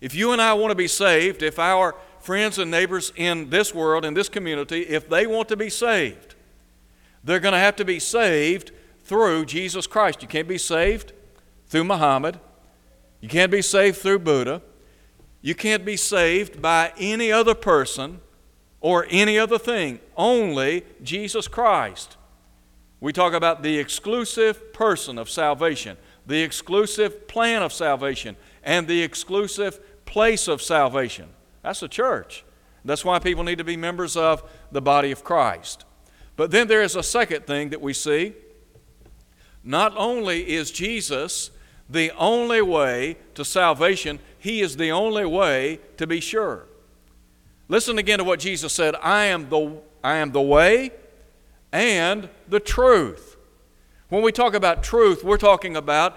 If 0.01 0.15
you 0.15 0.33
and 0.33 0.41
I 0.41 0.55
want 0.55 0.71
to 0.71 0.77
be 0.77 0.89
saved, 0.89 1.43
if 1.43 1.59
our 1.59 1.95
friends 2.21 2.59
and 2.59 2.71
neighbors 2.71 3.13
in 3.17 3.51
this 3.51 3.75
world, 3.75 4.05
in 4.05 4.15
this 4.15 4.29
community, 4.29 4.83
if 4.83 5.09
they 5.09 5.27
want 5.27 5.49
to 5.49 5.57
be 5.57 5.69
saved, 5.69 6.35
They're 7.23 7.41
going 7.41 7.53
to 7.53 7.59
have 7.59 7.77
to 7.77 7.85
be 7.85 7.99
saved 7.99 8.73
through 9.05 9.45
Jesus 9.47 9.87
Christ. 9.87 10.23
You 10.23 10.29
can't 10.29 10.49
be 10.49 10.59
saved 10.59 11.13
through 11.67 11.85
Muhammad. 11.85 12.41
You 13.21 13.29
can't 13.29 13.53
be 13.53 13.63
saved 13.63 13.99
through 13.99 14.21
Buddha. 14.21 14.63
You 15.43 15.55
can't 15.55 15.85
be 15.85 15.97
saved 15.97 16.61
by 16.61 16.93
any 16.99 17.33
other 17.33 17.55
person 17.55 18.21
or 18.81 19.07
any 19.11 19.39
other 19.39 19.59
thing, 19.59 20.01
only 20.17 20.85
Jesus 21.03 21.49
Christ. 21.49 22.17
We 23.01 23.13
talk 23.13 23.33
about 23.33 23.63
the 23.63 23.79
exclusive 23.79 24.73
person 24.73 25.19
of 25.19 25.31
salvation, 25.31 25.97
the 26.27 26.43
exclusive 26.43 27.27
plan 27.29 27.63
of 27.63 27.73
salvation, 27.73 28.37
and 28.63 28.87
the 28.87 29.03
exclusive 29.03 30.05
place 30.05 30.49
of 30.49 30.61
salvation. 30.61 31.29
That's 31.63 31.81
the 31.81 31.89
church. 31.89 32.45
That's 32.85 33.05
why 33.05 33.19
people 33.19 33.45
need 33.45 33.59
to 33.59 33.65
be 33.65 33.77
members 33.77 34.17
of 34.17 34.43
the 34.71 34.83
body 34.83 35.11
of 35.11 35.25
Christ. 35.25 35.85
But 36.37 36.51
then 36.51 36.69
there 36.69 36.83
is 36.83 36.97
a 36.97 37.03
second 37.03 37.47
thing 37.47 37.71
that 37.71 37.81
we 37.81 37.93
see. 37.93 38.35
Not 39.63 39.95
only 39.97 40.49
is 40.51 40.71
Jesus 40.71 41.51
the 41.89 42.13
only 42.13 42.63
way 42.63 43.17
to 43.35 43.45
salvation, 43.45 44.21
He 44.41 44.63
is 44.63 44.77
the 44.77 44.91
only 44.91 45.27
way 45.27 45.81
to 45.99 46.07
be 46.07 46.19
sure. 46.19 46.67
Listen 47.69 47.99
again 47.99 48.19
to 48.19 48.25
what 48.25 48.41
Jesus 48.41 48.73
said 48.73 48.97
I 48.97 49.27
am 49.27 49.49
the, 49.49 49.81
I 50.03 50.17
am 50.17 50.33
the 50.33 50.41
way 50.41 50.91
and 51.73 52.29
the 52.49 52.59
truth. 52.59 53.37
When 54.09 54.23
we 54.23 54.33
talk 54.33 54.55
about 54.55 54.83
truth, 54.83 55.23
we're 55.23 55.37
talking 55.37 55.77
about 55.77 56.17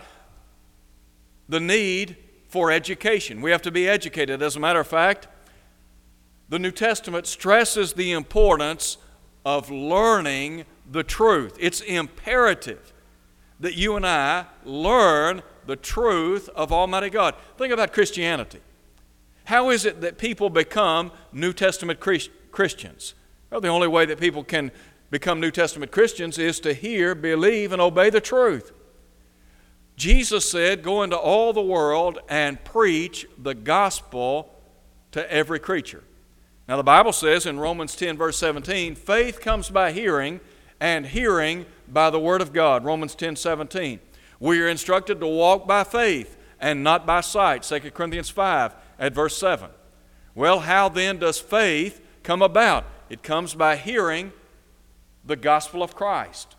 the 1.47 1.59
need 1.59 2.15
for 2.47 2.71
education. 2.71 3.41
We 3.41 3.51
have 3.51 3.61
to 3.63 3.71
be 3.71 3.87
educated. 3.87 4.41
As 4.41 4.55
a 4.55 4.59
matter 4.59 4.79
of 4.79 4.87
fact, 4.87 5.27
the 6.49 6.57
New 6.57 6.71
Testament 6.71 7.27
stresses 7.27 7.93
the 7.93 8.13
importance 8.13 8.97
of 9.45 9.69
learning 9.69 10.63
the 10.89 11.03
truth. 11.03 11.57
It's 11.59 11.81
imperative 11.81 12.93
that 13.59 13.75
you 13.75 13.95
and 13.95 14.07
I 14.07 14.45
learn 14.63 15.43
the 15.65 15.75
truth 15.75 16.49
of 16.49 16.71
Almighty 16.71 17.09
God. 17.09 17.35
Think 17.57 17.73
about 17.73 17.93
Christianity. 17.93 18.59
How 19.45 19.69
is 19.69 19.85
it 19.85 20.01
that 20.01 20.17
people 20.17 20.49
become 20.49 21.11
New 21.31 21.53
Testament 21.53 21.99
Christians? 21.99 23.13
Well, 23.49 23.61
the 23.61 23.67
only 23.67 23.87
way 23.87 24.05
that 24.05 24.19
people 24.19 24.43
can 24.43 24.71
become 25.09 25.39
New 25.39 25.51
Testament 25.51 25.91
Christians 25.91 26.37
is 26.37 26.59
to 26.61 26.73
hear, 26.73 27.13
believe, 27.13 27.71
and 27.71 27.81
obey 27.81 28.09
the 28.09 28.21
truth. 28.21 28.71
Jesus 29.95 30.49
said, 30.49 30.81
Go 30.81 31.03
into 31.03 31.17
all 31.17 31.53
the 31.53 31.61
world 31.61 32.19
and 32.27 32.63
preach 32.63 33.27
the 33.37 33.53
gospel 33.53 34.53
to 35.11 35.31
every 35.31 35.59
creature. 35.59 36.03
Now, 36.67 36.77
the 36.77 36.83
Bible 36.83 37.13
says 37.13 37.45
in 37.45 37.59
Romans 37.59 37.95
10, 37.95 38.17
verse 38.17 38.37
17, 38.37 38.95
faith 38.95 39.41
comes 39.41 39.69
by 39.69 39.91
hearing, 39.91 40.39
and 40.79 41.05
hearing 41.05 41.65
by 41.87 42.09
the 42.09 42.19
word 42.19 42.41
of 42.41 42.53
God. 42.53 42.83
Romans 42.83 43.15
10, 43.15 43.35
17. 43.35 43.99
We 44.43 44.59
are 44.59 44.67
instructed 44.67 45.21
to 45.21 45.25
walk 45.25 45.65
by 45.65 45.85
faith 45.85 46.35
and 46.59 46.83
not 46.83 47.05
by 47.05 47.21
sight. 47.21 47.63
2 47.63 47.79
Corinthians 47.91 48.29
5 48.29 48.75
at 48.99 49.13
verse 49.13 49.37
7. 49.37 49.69
Well, 50.35 50.59
how 50.59 50.89
then 50.89 51.17
does 51.17 51.39
faith 51.39 52.01
come 52.23 52.41
about? 52.41 52.83
It 53.09 53.23
comes 53.23 53.55
by 53.55 53.77
hearing 53.77 54.33
the 55.23 55.37
gospel 55.37 55.81
of 55.81 55.95
Christ. 55.95 56.57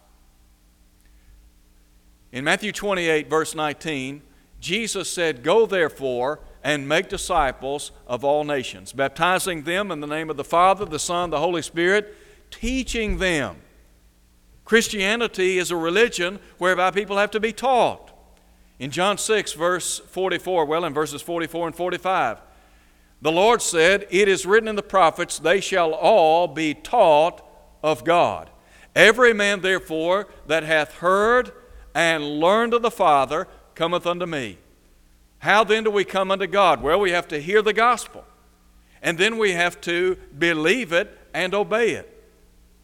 In 2.33 2.43
Matthew 2.43 2.73
28, 2.73 3.29
verse 3.29 3.55
19, 3.55 4.23
Jesus 4.61 5.12
said, 5.12 5.43
Go 5.43 5.67
therefore 5.67 6.41
and 6.62 6.88
make 6.88 7.11
disciples 7.11 7.93
of 8.07 8.25
all 8.25 8.45
nations, 8.45 8.95
baptizing 8.95 9.64
them 9.64 9.91
in 9.91 10.00
the 10.00 10.07
name 10.07 10.31
of 10.31 10.38
the 10.38 10.43
Father, 10.43 10.87
the 10.87 10.99
Son, 10.99 11.29
the 11.29 11.38
Holy 11.38 11.61
Spirit, 11.61 12.17
teaching 12.50 13.19
them 13.19 13.57
Christianity 14.64 15.59
is 15.59 15.71
a 15.71 15.76
religion 15.76 16.38
whereby 16.59 16.90
people 16.90 17.18
have 17.18 17.30
to 17.33 17.40
be 17.40 17.52
taught. 17.52 18.11
In 18.78 18.90
John 18.90 19.18
6, 19.18 19.52
verse 19.52 19.99
44, 19.99 20.64
well, 20.64 20.85
in 20.85 20.94
verses 20.94 21.23
44 21.23 21.68
and 21.68 21.76
45, 21.76 22.40
the 23.23 23.33
Lord 23.33 23.62
said, 23.62 24.06
It 24.11 24.28
is 24.28 24.44
written 24.44 24.68
in 24.68 24.76
the 24.76 24.83
prophets, 24.83 25.38
they 25.38 25.61
shall 25.61 25.92
all 25.92 26.49
be 26.49 26.75
taught 26.75 27.42
of 27.83 28.04
God. 28.04 28.50
Every 28.94 29.33
man, 29.33 29.61
therefore, 29.61 30.28
that 30.47 30.62
hath 30.62 30.94
heard 30.94 31.52
and 31.94 32.40
learned 32.40 32.75
of 32.75 32.83
the 32.83 32.90
Father 32.90 33.49
cometh 33.75 34.06
unto 34.06 34.26
me. 34.26 34.59
How 35.38 35.64
then 35.64 35.85
do 35.85 35.90
we 35.90 36.04
come 36.04 36.30
unto 36.30 36.47
God? 36.47 36.83
Well, 36.83 37.00
we 37.00 37.11
have 37.11 37.28
to 37.28 37.40
hear 37.40 37.61
the 37.61 37.73
gospel, 37.73 38.25
and 39.02 39.18
then 39.18 39.37
we 39.38 39.52
have 39.52 39.80
to 39.83 40.16
believe 40.38 40.92
it 40.92 41.16
and 41.33 41.54
obey 41.54 41.90
it. 41.90 42.11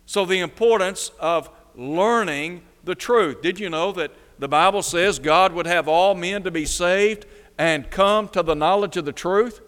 So, 0.07 0.25
the 0.25 0.41
importance 0.41 1.11
of 1.21 1.49
learning 1.77 2.63
the 2.85 2.95
truth. 2.95 3.43
Did 3.43 3.59
you 3.59 3.71
know 3.71 3.93
that 3.93 4.13
the 4.39 4.49
Bible 4.49 4.83
says 4.83 5.19
God 5.19 5.53
would 5.53 5.67
have 5.67 5.89
all 5.89 6.15
men 6.15 6.43
to 6.45 6.51
be 6.51 6.65
saved 6.65 7.27
and 7.59 7.91
come 7.91 8.29
to 8.29 8.43
the 8.43 8.55
knowledge 8.55 8.97
of 8.97 9.05
the 9.05 9.13
truth? 9.13 9.61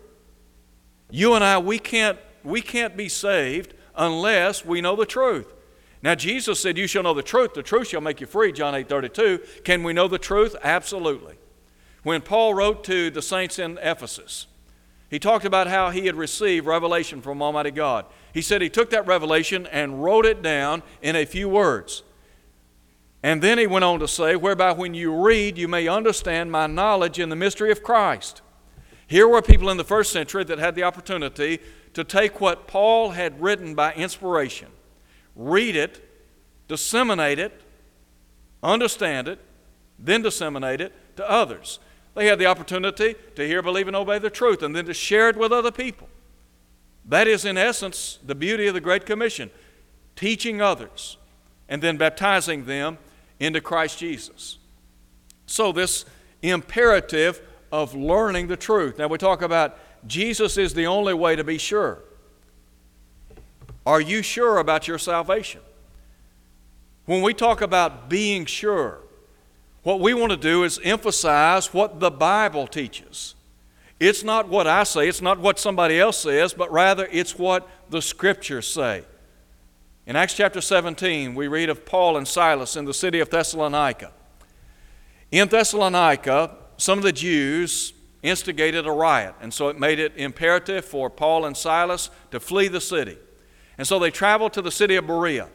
You 1.11 1.35
and 1.35 1.45
I, 1.45 1.59
we 1.59 1.79
can't, 1.79 2.19
we 2.43 2.63
can't 2.63 2.97
be 2.97 3.09
saved 3.09 3.75
unless 3.95 4.65
we 4.65 4.81
know 4.81 4.97
the 4.97 5.07
truth. 5.07 5.53
Now, 6.03 6.15
Jesus 6.15 6.59
said, 6.59 6.77
You 6.77 6.87
shall 6.87 7.05
know 7.05 7.15
the 7.15 7.23
truth. 7.23 7.55
The 7.55 7.63
truth 7.63 7.89
shall 7.89 8.01
make 8.01 8.21
you 8.21 8.27
free, 8.27 8.53
John 8.53 8.75
8 8.75 8.89
32. 8.89 9.41
Can 9.65 9.83
we 9.83 9.93
know 9.93 10.09
the 10.09 10.19
truth? 10.19 10.57
Absolutely. 10.63 11.37
When 12.03 12.21
Paul 12.21 12.55
wrote 12.55 12.83
to 12.85 13.11
the 13.11 13.23
saints 13.23 13.59
in 13.59 13.79
Ephesus, 13.81 14.47
he 15.13 15.19
talked 15.19 15.45
about 15.45 15.67
how 15.67 15.91
he 15.91 16.07
had 16.07 16.15
received 16.15 16.65
revelation 16.65 17.21
from 17.21 17.43
Almighty 17.43 17.71
God. 17.71 18.07
He 18.33 18.41
said 18.41 18.63
he 18.63 18.71
took 18.71 18.89
that 18.91 19.07
revelation 19.07 19.67
and 19.67 20.03
wrote 20.03 20.25
it 20.25 20.41
down 20.41 20.83
in 21.03 21.17
a 21.17 21.27
few 21.27 21.51
words. 21.51 22.03
And 23.23 23.43
then 23.43 23.59
he 23.59 23.67
went 23.67 23.85
on 23.85 24.01
to 24.01 24.09
say, 24.09 24.37
whereby 24.37 24.73
when 24.73 24.95
you 24.95 25.15
read, 25.15 25.59
you 25.59 25.69
may 25.69 25.87
understand 25.87 26.51
my 26.51 26.67
knowledge 26.67 27.19
in 27.19 27.29
the 27.29 27.37
mystery 27.37 27.71
of 27.71 27.83
Christ. 27.83 28.41
Here 29.07 29.29
were 29.29 29.43
people 29.43 29.69
in 29.69 29.77
the 29.77 29.85
first 29.85 30.13
century 30.13 30.45
that 30.45 30.59
had 30.59 30.75
the 30.77 30.85
opportunity 30.85 31.59
to 31.93 32.05
take 32.05 32.41
what 32.41 32.67
Paul 32.67 33.11
had 33.11 33.39
written 33.39 33.75
by 33.75 33.93
inspiration, 33.93 34.69
read 35.37 35.77
it, 35.77 36.09
disseminate 36.69 37.39
it, 37.39 37.61
understand 38.63 39.29
it, 39.29 39.41
then 39.99 40.23
disseminate 40.23 40.81
it 40.81 40.95
to 41.17 41.31
others. 41.31 41.81
They 42.15 42.27
had 42.27 42.39
the 42.39 42.47
opportunity 42.47 43.15
to 43.37 43.47
hear, 43.47 43.63
believe, 43.63 43.87
and 43.87 43.97
obey 43.97 44.19
the 44.19 44.31
truth, 44.31 44.63
and 44.63 44.77
then 44.77 44.85
to 44.87 44.95
share 44.95 45.29
it 45.29 45.37
with 45.37 45.53
other 45.53 45.71
people. 45.71 46.09
That 47.07 47.27
is, 47.27 47.45
in 47.45 47.57
essence, 47.57 48.19
the 48.25 48.35
beauty 48.35 48.67
of 48.67 48.75
the 48.75 48.81
Great 48.81 49.07
Commission 49.07 49.51
teaching 50.15 50.61
others 50.61 51.17
and 51.69 51.83
then 51.83 51.97
baptizing 51.97 52.67
them 52.67 52.99
into 53.41 53.61
Christ 53.61 53.99
Jesus. 53.99 54.59
So, 55.47 55.73
this 55.73 56.05
imperative 56.43 57.41
of 57.73 57.95
learning 57.95 58.49
the 58.49 58.57
truth. 58.57 58.99
Now, 58.99 59.09
we 59.09 59.19
talk 59.19 59.43
about 59.43 59.79
Jesus 60.07 60.59
is 60.59 60.75
the 60.75 60.87
only 60.87 61.15
way 61.15 61.35
to 61.37 61.45
be 61.45 61.59
sure. 61.59 62.01
Are 63.87 64.01
you 64.01 64.23
sure 64.23 64.59
about 64.59 64.87
your 64.87 64.99
salvation? 64.99 65.61
When 67.07 67.23
we 67.23 67.35
talk 67.35 67.63
about 67.63 68.09
being 68.09 68.45
sure, 68.45 68.99
what 69.83 70.01
we 70.01 70.15
want 70.15 70.31
to 70.31 70.37
do 70.37 70.65
is 70.65 70.81
emphasize 70.85 71.75
what 71.75 72.01
the 72.01 72.11
Bible 72.11 72.67
teaches. 72.67 73.35
It's 73.99 74.25
not 74.25 74.49
what 74.49 74.67
I 74.67 74.83
say, 74.85 75.09
it's 75.09 75.23
not 75.23 75.39
what 75.39 75.59
somebody 75.59 75.99
else 75.99 76.19
says, 76.19 76.55
but 76.55 76.71
rather 76.73 77.09
it's 77.11 77.39
what 77.39 77.69
the 77.91 78.03
Scriptures 78.03 78.67
say. 78.67 79.05
In 80.07 80.17
Acts 80.17 80.35
chapter 80.35 80.61
17, 80.61 81.35
we 81.35 81.47
read 81.47 81.69
of 81.69 81.87
Paul 81.87 82.17
and 82.17 82.27
Silas 82.27 82.77
in 82.77 82.85
the 82.85 82.95
city 82.95 83.21
of 83.21 83.31
Thessalonica. 83.31 84.13
In 85.31 85.49
Thessalonica, 85.49 86.57
some 86.77 86.99
of 86.99 87.05
the 87.05 87.13
Jews 87.13 87.93
instigated 88.23 88.87
a 88.87 88.91
riot, 88.91 89.35
and 89.41 89.55
so 89.55 89.69
it 89.69 89.79
made 89.79 89.99
it 89.99 90.13
imperative 90.17 90.85
for 90.85 91.09
Paul 91.09 91.45
and 91.45 91.57
Silas 91.57 92.11
to 92.33 92.41
flee 92.41 92.69
the 92.69 92.81
city. 92.81 93.19
And 93.79 93.87
so 93.87 93.99
they 93.99 94.11
traveled 94.11 94.53
to 94.55 94.63
the 94.63 94.71
city 94.71 94.97
of 94.97 95.07
Berea. 95.07 95.49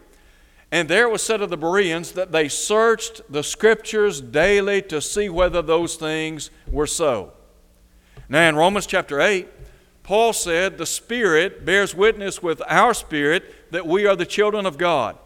And 0.71 0.89
there 0.89 1.07
was 1.07 1.24
said 1.24 1.41
of 1.41 1.50
the 1.50 1.57
Bereans 1.57 2.12
that 2.13 2.31
they 2.31 2.50
searched 2.50 3.21
the 3.31 3.43
scriptures 3.43 4.19
daily 4.19 4.81
to 4.83 5.00
see 5.00 5.29
whether 5.29 5.62
those 5.62 5.95
things 5.95 6.50
were 6.69 6.88
so. 6.88 7.31
Now, 8.27 8.50
in 8.50 8.57
Romans 8.57 8.86
chapter 8.86 9.21
8, 9.21 9.47
Paul 10.03 10.33
said, 10.33 10.77
The 10.77 10.86
Spirit 10.86 11.65
bears 11.65 11.95
witness 11.95 12.43
with 12.43 12.62
our 12.67 12.93
spirit 12.93 13.71
that 13.71 13.88
we 13.88 14.05
are 14.05 14.15
the 14.15 14.25
children 14.25 14.65
of 14.65 14.77
God. 14.77 15.17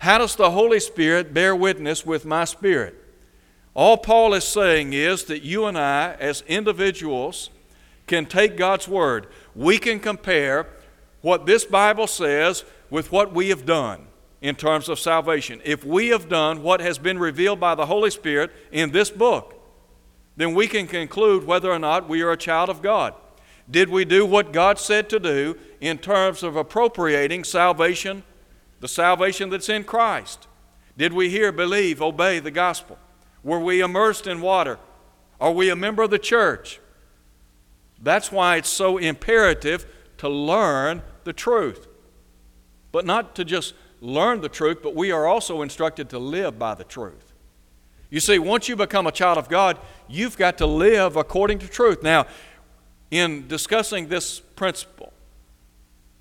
How 0.00 0.18
does 0.18 0.34
the 0.34 0.50
Holy 0.50 0.80
Spirit 0.80 1.32
bear 1.32 1.54
witness 1.54 2.04
with 2.04 2.24
my 2.24 2.44
spirit? 2.44 2.96
All 3.74 3.96
Paul 3.96 4.34
is 4.34 4.44
saying 4.44 4.92
is 4.92 5.24
that 5.24 5.42
you 5.42 5.66
and 5.66 5.78
I, 5.78 6.16
as 6.18 6.42
individuals, 6.48 7.50
can 8.08 8.26
take 8.26 8.56
God's 8.56 8.88
Word. 8.88 9.28
We 9.54 9.78
can 9.78 10.00
compare 10.00 10.66
what 11.20 11.46
this 11.46 11.64
Bible 11.64 12.08
says 12.08 12.64
with 12.88 13.12
what 13.12 13.32
we 13.32 13.50
have 13.50 13.64
done 13.64 14.06
in 14.40 14.54
terms 14.54 14.88
of 14.88 14.98
salvation. 14.98 15.60
If 15.64 15.84
we 15.84 16.08
have 16.08 16.28
done 16.28 16.62
what 16.62 16.80
has 16.80 16.98
been 16.98 17.18
revealed 17.18 17.60
by 17.60 17.74
the 17.74 17.86
Holy 17.86 18.10
Spirit 18.10 18.50
in 18.72 18.90
this 18.90 19.10
book, 19.10 19.54
then 20.36 20.54
we 20.54 20.66
can 20.66 20.86
conclude 20.86 21.46
whether 21.46 21.70
or 21.70 21.78
not 21.78 22.08
we 22.08 22.22
are 22.22 22.32
a 22.32 22.36
child 22.36 22.70
of 22.70 22.80
God. 22.80 23.14
Did 23.70 23.90
we 23.90 24.04
do 24.04 24.24
what 24.24 24.52
God 24.52 24.78
said 24.78 25.08
to 25.10 25.20
do 25.20 25.56
in 25.80 25.98
terms 25.98 26.42
of 26.42 26.56
appropriating 26.56 27.44
salvation, 27.44 28.24
the 28.80 28.88
salvation 28.88 29.50
that's 29.50 29.68
in 29.68 29.84
Christ? 29.84 30.48
Did 30.96 31.12
we 31.12 31.30
hear, 31.30 31.52
believe, 31.52 32.02
obey 32.02 32.38
the 32.38 32.50
gospel? 32.50 32.98
Were 33.42 33.60
we 33.60 33.80
immersed 33.80 34.26
in 34.26 34.40
water? 34.40 34.78
Are 35.40 35.52
we 35.52 35.70
a 35.70 35.76
member 35.76 36.02
of 36.02 36.10
the 36.10 36.18
church? 36.18 36.80
That's 38.02 38.32
why 38.32 38.56
it's 38.56 38.68
so 38.68 38.98
imperative 38.98 39.86
to 40.18 40.28
learn 40.28 41.02
the 41.24 41.32
truth. 41.32 41.86
But 42.92 43.06
not 43.06 43.34
to 43.36 43.44
just 43.44 43.74
learn 44.00 44.40
the 44.40 44.48
truth, 44.48 44.78
but 44.82 44.94
we 44.94 45.12
are 45.12 45.26
also 45.26 45.62
instructed 45.62 46.08
to 46.10 46.18
live 46.18 46.58
by 46.58 46.74
the 46.74 46.84
truth. 46.84 47.32
You 48.10 48.20
see, 48.20 48.38
once 48.38 48.68
you 48.68 48.76
become 48.76 49.06
a 49.06 49.12
child 49.12 49.38
of 49.38 49.48
God, 49.48 49.78
you've 50.08 50.36
got 50.36 50.58
to 50.58 50.66
live 50.66 51.16
according 51.16 51.60
to 51.60 51.68
truth. 51.68 52.02
Now, 52.02 52.26
in 53.10 53.46
discussing 53.46 54.08
this 54.08 54.40
principle 54.40 55.12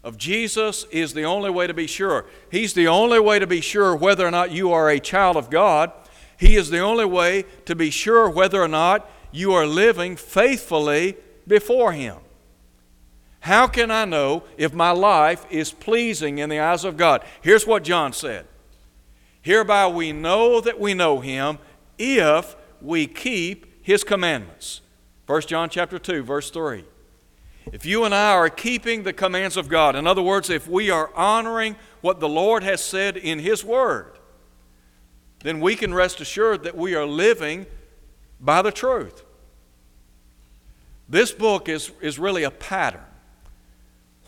of 0.03 0.17
Jesus 0.17 0.85
is 0.91 1.13
the 1.13 1.23
only 1.23 1.49
way 1.49 1.67
to 1.67 1.73
be 1.73 1.87
sure. 1.87 2.25
He's 2.51 2.73
the 2.73 2.87
only 2.87 3.19
way 3.19 3.39
to 3.39 3.47
be 3.47 3.61
sure 3.61 3.95
whether 3.95 4.25
or 4.25 4.31
not 4.31 4.51
you 4.51 4.71
are 4.71 4.89
a 4.89 4.99
child 4.99 5.35
of 5.35 5.49
God. 5.49 5.91
He 6.37 6.55
is 6.55 6.69
the 6.69 6.79
only 6.79 7.05
way 7.05 7.43
to 7.65 7.75
be 7.75 7.89
sure 7.89 8.29
whether 8.29 8.61
or 8.61 8.67
not 8.67 9.09
you 9.31 9.51
are 9.53 9.65
living 9.65 10.15
faithfully 10.15 11.17
before 11.47 11.91
Him. 11.91 12.17
How 13.41 13.67
can 13.67 13.89
I 13.89 14.05
know 14.05 14.43
if 14.57 14.73
my 14.73 14.91
life 14.91 15.45
is 15.49 15.71
pleasing 15.71 16.39
in 16.39 16.49
the 16.49 16.59
eyes 16.59 16.83
of 16.83 16.97
God? 16.97 17.23
Here's 17.41 17.65
what 17.65 17.83
John 17.83 18.13
said 18.13 18.47
Hereby 19.41 19.87
we 19.87 20.11
know 20.11 20.59
that 20.61 20.79
we 20.79 20.93
know 20.93 21.19
Him 21.19 21.57
if 21.97 22.55
we 22.81 23.07
keep 23.07 23.83
His 23.83 24.03
commandments. 24.03 24.81
1 25.27 25.41
John 25.41 25.69
chapter 25.69 25.99
2, 25.99 26.23
verse 26.23 26.49
3. 26.49 26.83
If 27.71 27.85
you 27.85 28.03
and 28.03 28.15
I 28.15 28.31
are 28.31 28.49
keeping 28.49 29.03
the 29.03 29.13
commands 29.13 29.55
of 29.55 29.69
God, 29.69 29.95
in 29.95 30.07
other 30.07 30.23
words, 30.23 30.49
if 30.49 30.67
we 30.67 30.89
are 30.89 31.11
honoring 31.15 31.75
what 32.01 32.19
the 32.19 32.29
Lord 32.29 32.63
has 32.63 32.83
said 32.83 33.15
in 33.15 33.39
His 33.39 33.63
Word, 33.63 34.17
then 35.43 35.59
we 35.59 35.75
can 35.75 35.93
rest 35.93 36.19
assured 36.19 36.63
that 36.63 36.75
we 36.75 36.95
are 36.95 37.05
living 37.05 37.67
by 38.39 38.61
the 38.61 38.71
truth. 38.71 39.23
This 41.07 41.31
book 41.31 41.69
is, 41.69 41.91
is 42.01 42.19
really 42.19 42.43
a 42.43 42.51
pattern. 42.51 43.03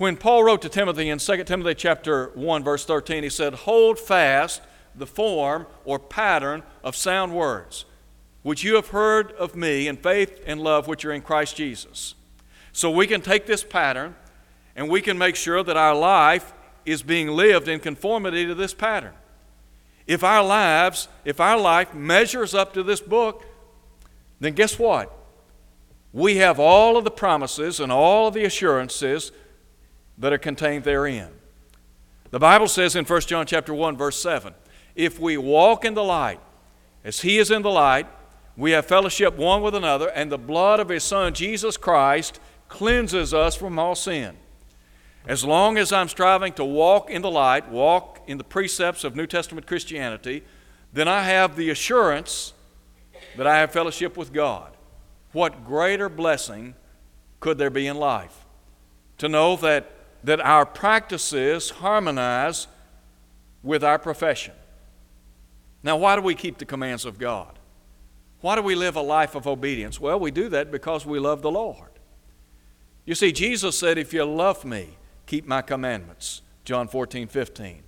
When 0.01 0.17
Paul 0.17 0.43
wrote 0.43 0.63
to 0.63 0.69
Timothy 0.69 1.09
in 1.11 1.19
2 1.19 1.43
Timothy 1.43 1.75
chapter 1.75 2.31
1 2.33 2.63
verse 2.63 2.85
13 2.85 3.21
he 3.21 3.29
said, 3.29 3.53
"Hold 3.53 3.99
fast 3.99 4.63
the 4.95 5.05
form 5.05 5.67
or 5.85 5.99
pattern 5.99 6.63
of 6.83 6.95
sound 6.95 7.35
words 7.35 7.85
which 8.41 8.63
you 8.63 8.73
have 8.73 8.87
heard 8.87 9.31
of 9.33 9.55
me 9.55 9.87
in 9.87 9.97
faith 9.97 10.41
and 10.47 10.59
love 10.59 10.87
which 10.87 11.05
are 11.05 11.11
in 11.11 11.21
Christ 11.21 11.55
Jesus." 11.55 12.15
So 12.73 12.89
we 12.89 13.05
can 13.05 13.21
take 13.21 13.45
this 13.45 13.63
pattern 13.63 14.15
and 14.75 14.89
we 14.89 15.03
can 15.03 15.19
make 15.19 15.35
sure 15.35 15.61
that 15.61 15.77
our 15.77 15.93
life 15.93 16.51
is 16.83 17.03
being 17.03 17.27
lived 17.27 17.67
in 17.67 17.79
conformity 17.79 18.47
to 18.47 18.55
this 18.55 18.73
pattern. 18.73 19.13
If 20.07 20.23
our 20.23 20.43
lives, 20.43 21.09
if 21.25 21.39
our 21.39 21.59
life 21.59 21.93
measures 21.93 22.55
up 22.55 22.73
to 22.73 22.81
this 22.81 23.01
book, 23.01 23.45
then 24.39 24.53
guess 24.53 24.79
what? 24.79 25.15
We 26.11 26.37
have 26.37 26.59
all 26.59 26.97
of 26.97 27.03
the 27.03 27.11
promises 27.11 27.79
and 27.79 27.91
all 27.91 28.29
of 28.29 28.33
the 28.33 28.45
assurances 28.45 29.31
that 30.21 30.31
are 30.31 30.37
contained 30.37 30.85
therein. 30.85 31.29
The 32.29 32.39
Bible 32.39 32.67
says 32.67 32.95
in 32.95 33.03
1 33.03 33.21
John 33.21 33.45
chapter 33.45 33.73
1 33.73 33.97
verse 33.97 34.21
7, 34.21 34.53
if 34.95 35.19
we 35.19 35.35
walk 35.37 35.83
in 35.83 35.93
the 35.93 36.03
light 36.03 36.39
as 37.03 37.21
he 37.21 37.37
is 37.37 37.51
in 37.51 37.61
the 37.61 37.69
light, 37.69 38.07
we 38.55 38.71
have 38.71 38.85
fellowship 38.85 39.37
one 39.37 39.61
with 39.61 39.73
another, 39.73 40.09
and 40.09 40.31
the 40.31 40.37
blood 40.37 40.79
of 40.79 40.89
his 40.89 41.03
son 41.03 41.33
Jesus 41.33 41.75
Christ 41.75 42.39
cleanses 42.67 43.33
us 43.33 43.55
from 43.55 43.77
all 43.79 43.95
sin. 43.95 44.37
As 45.27 45.43
long 45.43 45.77
as 45.77 45.91
I'm 45.91 46.07
striving 46.07 46.53
to 46.53 46.65
walk 46.65 47.09
in 47.09 47.21
the 47.21 47.31
light, 47.31 47.69
walk 47.69 48.21
in 48.27 48.37
the 48.37 48.43
precepts 48.43 49.03
of 49.03 49.15
New 49.15 49.27
Testament 49.27 49.67
Christianity, 49.67 50.43
then 50.93 51.07
I 51.07 51.23
have 51.23 51.55
the 51.55 51.69
assurance 51.69 52.53
that 53.37 53.47
I 53.47 53.57
have 53.57 53.71
fellowship 53.71 54.17
with 54.17 54.33
God. 54.33 54.75
What 55.31 55.65
greater 55.65 56.09
blessing 56.09 56.75
could 57.39 57.57
there 57.57 57.69
be 57.69 57.87
in 57.87 57.97
life? 57.97 58.45
To 59.19 59.29
know 59.29 59.55
that, 59.57 59.91
that 60.23 60.39
our 60.39 60.65
practices 60.65 61.69
harmonize 61.69 62.67
with 63.63 63.83
our 63.83 63.99
profession. 63.99 64.53
Now, 65.83 65.97
why 65.97 66.15
do 66.15 66.21
we 66.21 66.35
keep 66.35 66.57
the 66.57 66.65
commands 66.65 67.05
of 67.05 67.17
God? 67.17 67.57
Why 68.41 68.55
do 68.55 68.61
we 68.61 68.75
live 68.75 68.95
a 68.95 69.01
life 69.01 69.35
of 69.35 69.47
obedience? 69.47 69.99
Well, 69.99 70.19
we 70.19 70.31
do 70.31 70.49
that 70.49 70.71
because 70.71 71.05
we 71.05 71.19
love 71.19 71.41
the 71.41 71.51
Lord. 71.51 71.89
You 73.05 73.15
see, 73.15 73.31
Jesus 73.31 73.77
said, 73.77 73.97
If 73.97 74.13
you 74.13 74.23
love 74.25 74.65
me, 74.65 74.97
keep 75.25 75.47
my 75.47 75.61
commandments. 75.61 76.41
John 76.65 76.87
14, 76.87 77.27
15. 77.27 77.83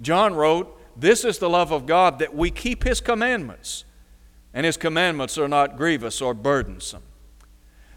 John 0.00 0.34
wrote, 0.34 0.80
This 0.98 1.24
is 1.24 1.38
the 1.38 1.50
love 1.50 1.70
of 1.70 1.86
God, 1.86 2.18
that 2.18 2.34
we 2.34 2.50
keep 2.50 2.84
his 2.84 3.00
commandments 3.00 3.84
and 4.54 4.64
his 4.64 4.76
commandments 4.76 5.36
are 5.36 5.48
not 5.48 5.76
grievous 5.76 6.22
or 6.22 6.32
burdensome. 6.32 7.02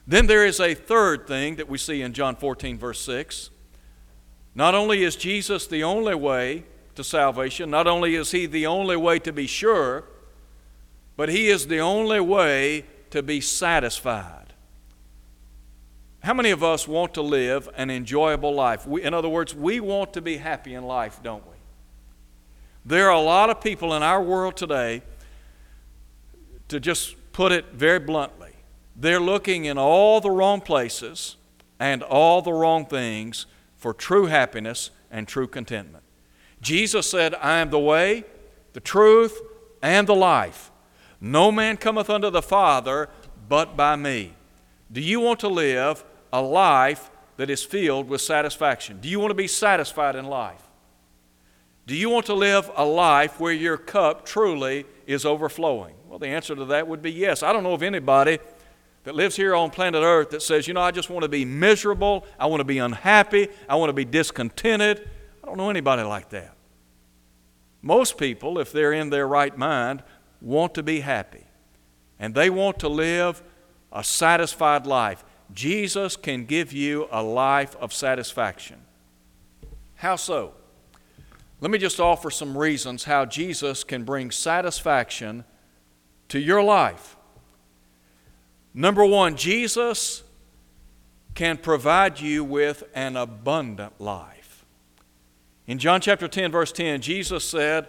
Then 0.08 0.26
there 0.26 0.46
is 0.46 0.60
a 0.60 0.74
third 0.74 1.28
thing 1.28 1.58
that 1.58 1.70
we 1.70 1.78
see 1.78 2.02
in 2.02 2.14
John 2.14 2.36
14, 2.36 2.78
verse 2.80 3.00
6. 3.02 3.52
Not 4.58 4.74
only 4.74 5.04
is 5.04 5.16
Jesus 5.16 5.68
the 5.68 5.84
only 5.84 6.16
way 6.16 6.64
to 6.96 7.04
salvation, 7.04 7.70
not 7.70 7.86
only 7.86 8.16
is 8.16 8.32
he 8.32 8.48
the 8.48 8.66
only 8.66 8.98
way 8.98 9.20
to 9.20 9.32
be 9.32 9.46
sure, 9.46 10.04
but 11.16 11.30
he 11.30 11.50
is 11.50 11.68
the 11.68 11.78
only 11.78 12.20
way 12.20 12.86
to 13.12 13.22
be 13.22 13.40
satisfied. 13.40 14.54
How 16.24 16.34
many 16.34 16.50
of 16.50 16.64
us 16.64 16.88
want 16.88 17.14
to 17.14 17.22
live 17.22 17.70
an 17.78 17.92
enjoyable 17.92 18.52
life? 18.52 18.88
We, 18.88 19.04
in 19.04 19.14
other 19.14 19.30
words, 19.30 19.54
we 19.54 19.80
want 19.80 20.14
to 20.14 20.22
be 20.22 20.38
happy 20.38 20.74
in 20.74 20.86
life, 20.86 21.20
don't 21.22 21.46
we? 21.46 21.56
There 22.84 23.06
are 23.06 23.16
a 23.16 23.22
lot 23.22 23.52
of 23.52 23.62
people 23.62 23.94
in 23.94 24.02
our 24.02 24.24
world 24.24 24.58
today 24.58 25.04
to 26.70 26.80
just 26.80 27.16
put 27.32 27.52
it 27.52 27.74
very 27.74 28.00
bluntly, 28.00 28.54
they're 28.96 29.20
looking 29.20 29.66
in 29.66 29.78
all 29.78 30.20
the 30.20 30.32
wrong 30.32 30.62
places 30.62 31.36
and 31.80 32.02
all 32.02 32.42
the 32.42 32.52
wrong 32.52 32.88
things 32.88 33.46
for 33.88 33.94
true 33.94 34.26
happiness 34.26 34.92
and 35.10 35.30
true 35.30 35.48
contentment. 35.48 36.04
Jesus 36.60 37.10
said, 37.10 37.34
I 37.36 37.60
am 37.60 37.70
the 37.70 37.80
way, 37.80 38.26
the 38.74 38.82
truth, 38.82 39.40
and 39.82 40.06
the 40.06 40.14
life. 40.14 40.72
No 41.22 41.54
man 41.54 41.78
cometh 41.78 42.10
unto 42.10 42.30
the 42.30 42.42
Father 42.42 43.08
but 43.48 43.78
by 43.78 43.96
me. 43.96 44.34
Do 44.92 45.00
you 45.00 45.22
want 45.22 45.40
to 45.40 45.48
live 45.48 46.04
a 46.34 46.42
life 46.42 47.10
that 47.38 47.50
is 47.50 47.64
filled 47.64 48.10
with 48.10 48.20
satisfaction? 48.20 49.00
Do 49.00 49.08
you 49.08 49.22
want 49.22 49.32
to 49.32 49.36
be 49.36 49.48
satisfied 49.48 50.18
in 50.18 50.26
life? 50.26 50.68
Do 51.86 51.96
you 51.96 52.10
want 52.10 52.26
to 52.26 52.34
live 52.34 52.70
a 52.76 52.84
life 52.84 53.40
where 53.40 53.54
your 53.54 53.78
cup 53.78 54.26
truly 54.26 54.86
is 55.06 55.26
overflowing? 55.26 55.96
Well, 56.10 56.20
the 56.20 56.28
answer 56.28 56.58
to 56.58 56.66
that 56.66 56.90
would 56.90 57.02
be 57.02 57.14
yes. 57.14 57.42
I 57.42 57.54
don't 57.54 57.64
know 57.64 57.72
of 57.72 57.84
anybody 57.84 58.40
that 59.08 59.16
lives 59.16 59.38
here 59.38 59.56
on 59.56 59.70
planet 59.70 60.04
Earth 60.04 60.32
that 60.32 60.42
says, 60.42 60.68
you 60.68 60.74
know, 60.74 60.82
I 60.82 60.92
just 60.92 61.10
want 61.10 61.24
to 61.24 61.30
be 61.30 61.46
miserable, 61.46 62.26
I 62.38 62.48
want 62.48 62.60
to 62.60 62.66
be 62.66 62.80
unhappy, 62.80 63.48
I 63.70 63.78
want 63.78 63.88
to 63.88 63.94
be 63.94 64.04
discontented. 64.04 65.10
I 65.42 65.48
don't 65.48 65.56
know 65.56 65.70
anybody 65.70 66.02
like 66.02 66.28
that. 66.32 66.54
Most 67.82 68.18
people, 68.18 68.60
if 68.60 68.74
they're 68.74 68.92
in 68.92 69.10
their 69.10 69.26
right 69.26 69.58
mind, 69.58 70.04
want 70.42 70.74
to 70.74 70.84
be 70.84 71.00
happy. 71.00 71.46
And 72.20 72.36
they 72.36 72.50
want 72.50 72.80
to 72.80 72.90
live 72.90 73.42
a 73.94 74.04
satisfied 74.04 74.86
life. 74.86 75.24
Jesus 75.54 76.18
can 76.18 76.44
give 76.44 76.74
you 76.74 77.08
a 77.10 77.24
life 77.24 77.78
of 77.78 77.94
satisfaction. 77.94 78.82
How 79.96 80.18
so? 80.18 80.54
Let 81.62 81.72
me 81.72 81.78
just 81.78 82.02
offer 82.02 82.30
some 82.30 82.58
reasons 82.58 83.06
how 83.06 83.24
Jesus 83.24 83.86
can 83.86 84.04
bring 84.04 84.32
satisfaction 84.32 85.46
to 86.28 86.40
your 86.40 86.62
life. 86.62 87.17
Number 88.78 89.04
one, 89.04 89.38
Jesus 89.38 90.22
can 91.34 91.58
provide 91.58 92.20
you 92.20 92.44
with 92.44 92.84
an 92.94 93.18
abundant 93.18 94.00
life. 94.00 94.66
In 95.66 95.80
John 95.80 96.00
chapter 96.00 96.28
10, 96.28 96.52
verse 96.52 96.72
10, 96.72 97.02
Jesus 97.02 97.44
said, 97.44 97.88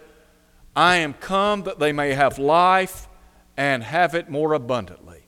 I 0.75 0.95
am 0.95 1.13
come 1.13 1.61
that 1.61 1.77
they 1.77 1.91
may 1.91 2.13
have 2.13 2.39
life 2.39 3.07
and 3.55 3.83
have 3.83 4.15
it 4.15 4.31
more 4.31 4.53
abundantly. 4.53 5.25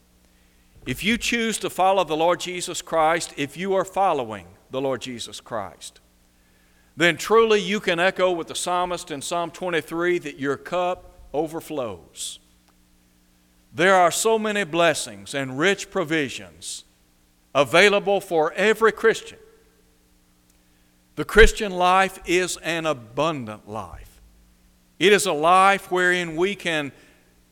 If 0.88 1.04
you 1.04 1.16
choose 1.16 1.60
to 1.60 1.70
follow 1.70 2.04
the 2.04 2.18
Lord 2.18 2.40
Jesus 2.40 2.82
Christ, 2.82 3.32
if 3.38 3.56
you 3.56 3.76
are 3.76 3.86
following 3.86 4.48
the 4.72 4.82
Lord 4.82 5.02
Jesus 5.02 5.40
Christ, 5.40 6.00
then 6.98 7.18
truly 7.18 7.62
you 7.62 7.80
can 7.80 8.00
echo 8.00 8.32
with 8.32 8.48
the 8.48 8.56
psalmist 8.56 9.12
in 9.12 9.22
Psalm 9.22 9.52
23 9.52 10.18
that 10.18 10.40
your 10.40 10.58
cup 10.58 11.20
overflows. 11.34 12.40
There 13.74 13.96
are 13.96 14.12
so 14.12 14.38
many 14.38 14.64
blessings 14.64 15.34
and 15.34 15.58
rich 15.58 15.90
provisions 15.90 16.84
available 17.56 18.20
for 18.20 18.52
every 18.54 18.92
Christian. 18.92 19.38
The 21.16 21.26
Christian 21.26 21.72
life 21.72 22.20
is 22.26 22.58
an 22.58 22.86
abundant 22.86 23.70
life. 23.70 24.22
It 25.00 25.14
is 25.14 25.26
a 25.26 25.34
life 25.34 25.92
wherein 25.92 26.36
we 26.36 26.56
can 26.56 26.92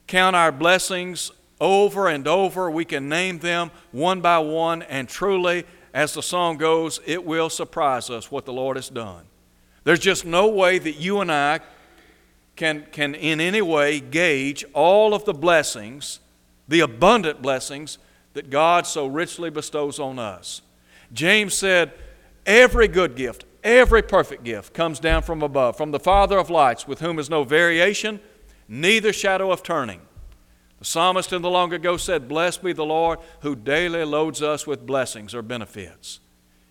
count 0.08 0.36
our 0.36 0.52
blessings 0.52 1.32
over 1.60 2.08
and 2.08 2.28
over. 2.28 2.70
We 2.70 2.86
can 2.86 3.10
name 3.10 3.40
them 3.40 3.72
one 3.92 4.22
by 4.22 4.40
one, 4.40 4.82
and 4.84 5.08
truly, 5.08 5.66
as 5.94 6.14
the 6.14 6.22
song 6.22 6.58
goes, 6.58 7.00
it 7.06 7.26
will 7.26 7.50
surprise 7.50 8.10
us 8.10 8.32
what 8.32 8.46
the 8.46 8.54
Lord 8.54 8.78
has 8.78 8.90
done. 8.90 9.26
There's 9.84 10.00
just 10.00 10.26
no 10.26 10.48
way 10.48 10.80
that 10.80 10.98
you 10.98 11.22
and 11.22 11.32
I 11.32 11.60
can, 12.60 12.86
can 12.92 13.16
in 13.16 13.40
any 13.40 13.62
way 13.62 14.02
gauge 14.02 14.66
all 14.74 15.14
of 15.14 15.24
the 15.24 15.34
blessings, 15.34 16.20
the 16.68 16.82
abundant 16.82 17.42
blessings 17.42 17.98
that 18.34 18.50
God 18.50 18.86
so 18.86 19.08
richly 19.08 19.50
bestows 19.50 19.98
on 19.98 20.20
us. 20.20 20.62
James 21.14 21.54
said, 21.54 21.94
Every 22.46 22.90
good 22.90 23.16
gift, 23.16 23.46
every 23.64 24.02
perfect 24.02 24.44
gift 24.44 24.74
comes 24.74 25.00
down 25.00 25.22
from 25.22 25.42
above, 25.42 25.78
from 25.78 25.92
the 25.92 26.02
Father 26.02 26.38
of 26.38 26.50
lights, 26.50 26.86
with 26.86 27.00
whom 27.00 27.18
is 27.18 27.30
no 27.30 27.46
variation, 27.46 28.20
neither 28.68 29.14
shadow 29.14 29.52
of 29.52 29.64
turning. 29.64 30.02
The 30.80 30.86
psalmist 30.86 31.32
in 31.32 31.42
the 31.42 31.50
long 31.50 31.72
ago 31.72 31.96
said, 31.96 32.28
Blessed 32.28 32.62
be 32.62 32.74
the 32.74 32.86
Lord 32.86 33.20
who 33.40 33.56
daily 33.56 34.04
loads 34.04 34.42
us 34.42 34.68
with 34.68 34.86
blessings 34.86 35.34
or 35.34 35.42
benefits. 35.42 36.20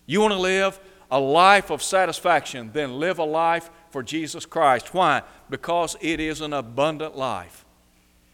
You 0.05 0.21
want 0.21 0.33
to 0.33 0.39
live 0.39 0.79
a 1.09 1.19
life 1.19 1.71
of 1.71 1.81
satisfaction, 1.81 2.69
then 2.73 2.99
live 2.99 3.17
a 3.17 3.23
life 3.23 3.71
for 3.91 4.03
Jesus 4.03 4.45
Christ. 4.45 4.93
Why? 4.93 5.23
Because 5.49 5.95
it 6.01 6.19
is 6.19 6.41
an 6.41 6.53
abundant 6.53 7.15
life. 7.17 7.65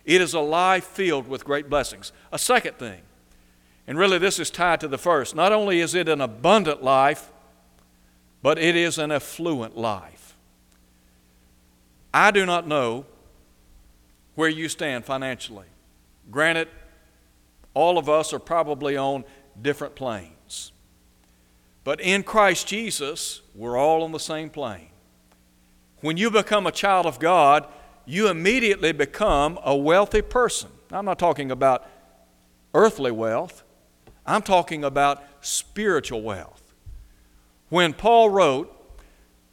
It 0.05 0.21
is 0.21 0.33
a 0.33 0.39
life 0.39 0.85
filled 0.85 1.27
with 1.27 1.45
great 1.45 1.69
blessings. 1.69 2.11
A 2.31 2.37
second 2.37 2.77
thing, 2.77 3.01
and 3.87 3.97
really 3.97 4.17
this 4.17 4.39
is 4.39 4.49
tied 4.49 4.79
to 4.81 4.87
the 4.87 4.97
first, 4.97 5.35
not 5.35 5.51
only 5.51 5.79
is 5.79 5.95
it 5.95 6.07
an 6.07 6.21
abundant 6.21 6.83
life, 6.83 7.31
but 8.41 8.59
it 8.59 8.75
is 8.75 8.97
an 8.97 9.11
affluent 9.11 9.75
life. 9.75 10.35
I 12.13 12.31
do 12.31 12.45
not 12.45 12.67
know 12.67 13.05
where 14.35 14.49
you 14.49 14.69
stand 14.69 15.05
financially. 15.05 15.65
Granted, 16.29 16.67
all 17.73 17.97
of 17.97 18.07
us 18.07 18.33
are 18.33 18.39
probably 18.39 18.95
on 18.95 19.23
different 19.61 19.95
planes. 19.95 20.71
But 21.83 22.01
in 22.01 22.23
Christ 22.23 22.67
Jesus, 22.67 23.41
we're 23.53 23.77
all 23.77 24.03
on 24.03 24.11
the 24.11 24.19
same 24.19 24.49
plane. 24.49 24.89
When 26.05 26.17
you 26.17 26.29
become 26.29 26.67
a 26.67 26.71
child 26.71 27.07
of 27.07 27.17
God, 27.17 27.65
you 28.05 28.27
immediately 28.27 28.91
become 28.91 29.57
a 29.63 29.75
wealthy 29.75 30.21
person. 30.21 30.69
I'm 30.91 31.05
not 31.05 31.17
talking 31.17 31.49
about 31.49 31.83
earthly 32.75 33.09
wealth, 33.09 33.63
I'm 34.23 34.43
talking 34.43 34.83
about 34.83 35.23
spiritual 35.41 36.21
wealth. 36.21 36.75
When 37.69 37.91
Paul 37.91 38.29
wrote 38.29 38.71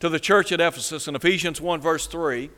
to 0.01 0.11
the 0.11 0.21
church 0.21 0.53
at 0.53 0.61
Ephesus 0.61 1.09
in 1.09 1.17
Ephesians 1.17 1.59
1, 1.59 1.81
verse 1.81 2.07
3, 2.07 2.51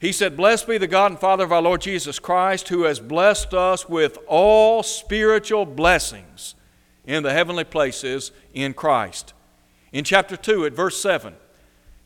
he 0.00 0.10
said, 0.10 0.36
Blessed 0.36 0.66
be 0.66 0.76
the 0.76 0.88
God 0.88 1.12
and 1.12 1.20
Father 1.20 1.44
of 1.44 1.52
our 1.52 1.62
Lord 1.62 1.82
Jesus 1.82 2.18
Christ, 2.18 2.66
who 2.66 2.82
has 2.82 2.98
blessed 2.98 3.54
us 3.54 3.88
with 3.88 4.18
all 4.26 4.82
spiritual 4.82 5.66
blessings 5.66 6.56
in 7.04 7.22
the 7.22 7.32
heavenly 7.32 7.62
places 7.62 8.32
in 8.52 8.74
Christ. 8.74 9.34
In 9.92 10.02
chapter 10.02 10.36
2, 10.36 10.66
at 10.66 10.72
verse 10.72 11.00
7, 11.00 11.36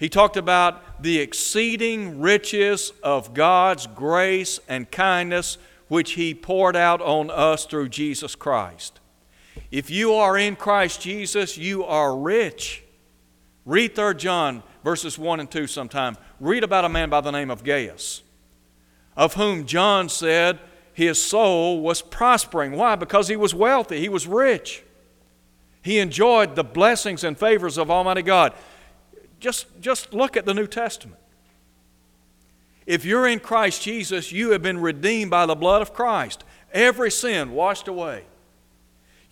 he 0.00 0.08
talked 0.08 0.38
about 0.38 1.02
the 1.02 1.18
exceeding 1.18 2.20
riches 2.20 2.92
of 3.02 3.34
God's 3.34 3.86
grace 3.86 4.58
and 4.66 4.90
kindness, 4.90 5.58
which 5.88 6.12
He 6.12 6.34
poured 6.34 6.74
out 6.74 7.02
on 7.02 7.30
us 7.30 7.66
through 7.66 7.90
Jesus 7.90 8.34
Christ. 8.34 8.98
If 9.70 9.90
you 9.90 10.14
are 10.14 10.38
in 10.38 10.56
Christ 10.56 11.02
Jesus, 11.02 11.58
you 11.58 11.84
are 11.84 12.16
rich. 12.16 12.82
Read 13.66 13.94
3 13.94 14.14
John 14.14 14.62
verses 14.82 15.18
1 15.18 15.40
and 15.40 15.50
2 15.50 15.66
sometime. 15.66 16.16
Read 16.40 16.64
about 16.64 16.86
a 16.86 16.88
man 16.88 17.10
by 17.10 17.20
the 17.20 17.30
name 17.30 17.50
of 17.50 17.62
Gaius, 17.62 18.22
of 19.18 19.34
whom 19.34 19.66
John 19.66 20.08
said 20.08 20.58
his 20.94 21.22
soul 21.22 21.82
was 21.82 22.00
prospering. 22.00 22.72
Why? 22.72 22.94
Because 22.94 23.28
he 23.28 23.36
was 23.36 23.54
wealthy, 23.54 24.00
he 24.00 24.08
was 24.08 24.26
rich. 24.26 24.82
He 25.82 25.98
enjoyed 25.98 26.56
the 26.56 26.64
blessings 26.64 27.24
and 27.24 27.38
favors 27.38 27.78
of 27.78 27.90
Almighty 27.90 28.22
God. 28.22 28.54
Just, 29.40 29.66
just 29.80 30.14
look 30.14 30.36
at 30.36 30.44
the 30.44 30.54
New 30.54 30.66
Testament. 30.66 31.20
If 32.86 33.04
you're 33.04 33.26
in 33.26 33.40
Christ 33.40 33.82
Jesus, 33.82 34.30
you 34.30 34.50
have 34.50 34.62
been 34.62 34.80
redeemed 34.80 35.30
by 35.30 35.46
the 35.46 35.54
blood 35.54 35.82
of 35.82 35.92
Christ. 35.92 36.44
Every 36.72 37.10
sin 37.10 37.52
washed 37.52 37.88
away 37.88 38.24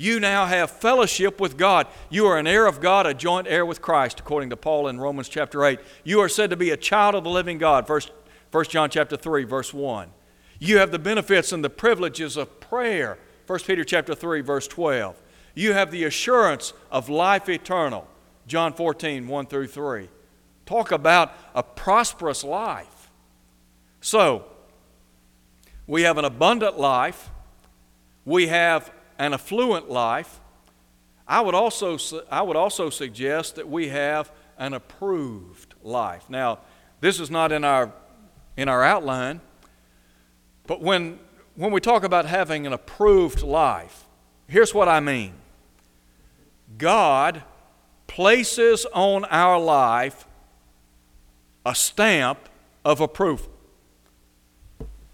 you 0.00 0.20
now 0.20 0.46
have 0.46 0.70
fellowship 0.70 1.40
with 1.40 1.56
God. 1.58 1.88
You 2.08 2.26
are 2.26 2.38
an 2.38 2.46
heir 2.46 2.66
of 2.66 2.80
God, 2.80 3.04
a 3.04 3.12
joint 3.12 3.48
heir 3.48 3.66
with 3.66 3.82
Christ, 3.82 4.20
according 4.20 4.50
to 4.50 4.56
Paul 4.56 4.86
in 4.86 5.00
Romans 5.00 5.28
chapter 5.28 5.64
8. 5.64 5.80
You 6.04 6.20
are 6.20 6.28
said 6.28 6.50
to 6.50 6.56
be 6.56 6.70
a 6.70 6.76
child 6.76 7.16
of 7.16 7.24
the 7.24 7.30
living 7.30 7.58
God, 7.58 7.88
1 7.88 8.64
John 8.66 8.90
chapter 8.90 9.16
3, 9.16 9.42
verse 9.42 9.74
1. 9.74 10.08
You 10.60 10.78
have 10.78 10.92
the 10.92 11.00
benefits 11.00 11.50
and 11.50 11.64
the 11.64 11.70
privileges 11.70 12.36
of 12.36 12.60
prayer, 12.60 13.18
1 13.48 13.58
Peter 13.60 13.82
chapter 13.82 14.14
3, 14.14 14.40
verse 14.40 14.68
12. 14.68 15.20
You 15.56 15.72
have 15.72 15.90
the 15.90 16.04
assurance 16.04 16.72
of 16.92 17.08
life 17.08 17.48
eternal, 17.48 18.06
John 18.48 18.72
14, 18.72 19.28
1 19.28 19.46
through 19.46 19.68
3. 19.68 20.08
Talk 20.66 20.90
about 20.90 21.32
a 21.54 21.62
prosperous 21.62 22.42
life. 22.42 23.11
So, 24.00 24.44
we 25.87 26.02
have 26.02 26.18
an 26.18 26.24
abundant 26.24 26.78
life. 26.78 27.30
We 28.24 28.48
have 28.48 28.92
an 29.18 29.34
affluent 29.34 29.90
life, 29.90 30.40
I 31.28 31.42
would 31.42 31.54
also, 31.54 31.98
I 32.30 32.40
would 32.40 32.56
also 32.56 32.88
suggest 32.88 33.56
that 33.56 33.68
we 33.68 33.88
have 33.88 34.32
an 34.56 34.72
approved 34.72 35.74
life. 35.82 36.24
Now, 36.30 36.61
this 37.00 37.20
is 37.20 37.30
not 37.30 37.52
in 37.52 37.64
our, 37.64 37.92
in 38.56 38.68
our 38.68 38.82
outline, 38.82 39.42
but 40.66 40.80
when, 40.80 41.18
when 41.54 41.70
we 41.70 41.80
talk 41.80 42.02
about 42.02 42.24
having 42.24 42.66
an 42.66 42.72
approved 42.72 43.42
life, 43.42 44.06
here's 44.46 44.72
what 44.72 44.88
I 44.88 45.00
mean 45.00 45.34
God 46.78 47.42
places 48.08 48.84
on 48.92 49.24
our 49.26 49.60
life 49.60 50.26
a 51.64 51.74
stamp 51.74 52.48
of 52.84 53.00
approval 53.00 53.52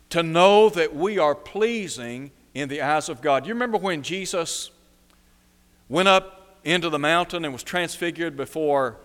to 0.09 0.22
know 0.22 0.68
that 0.70 0.94
we 0.94 1.18
are 1.18 1.35
pleasing 1.35 2.30
in 2.54 2.68
the 2.68 2.80
eyes 2.80 3.09
of 3.09 3.20
God. 3.20 3.46
You 3.46 3.52
remember 3.52 3.76
when 3.76 4.02
Jesus 4.02 4.70
went 5.88 6.09
up 6.09 6.57
into 6.62 6.88
the 6.88 6.98
mountain 6.98 7.44
and 7.44 7.52
was 7.52 7.64
transfigured 7.64 8.37
before 8.37 8.96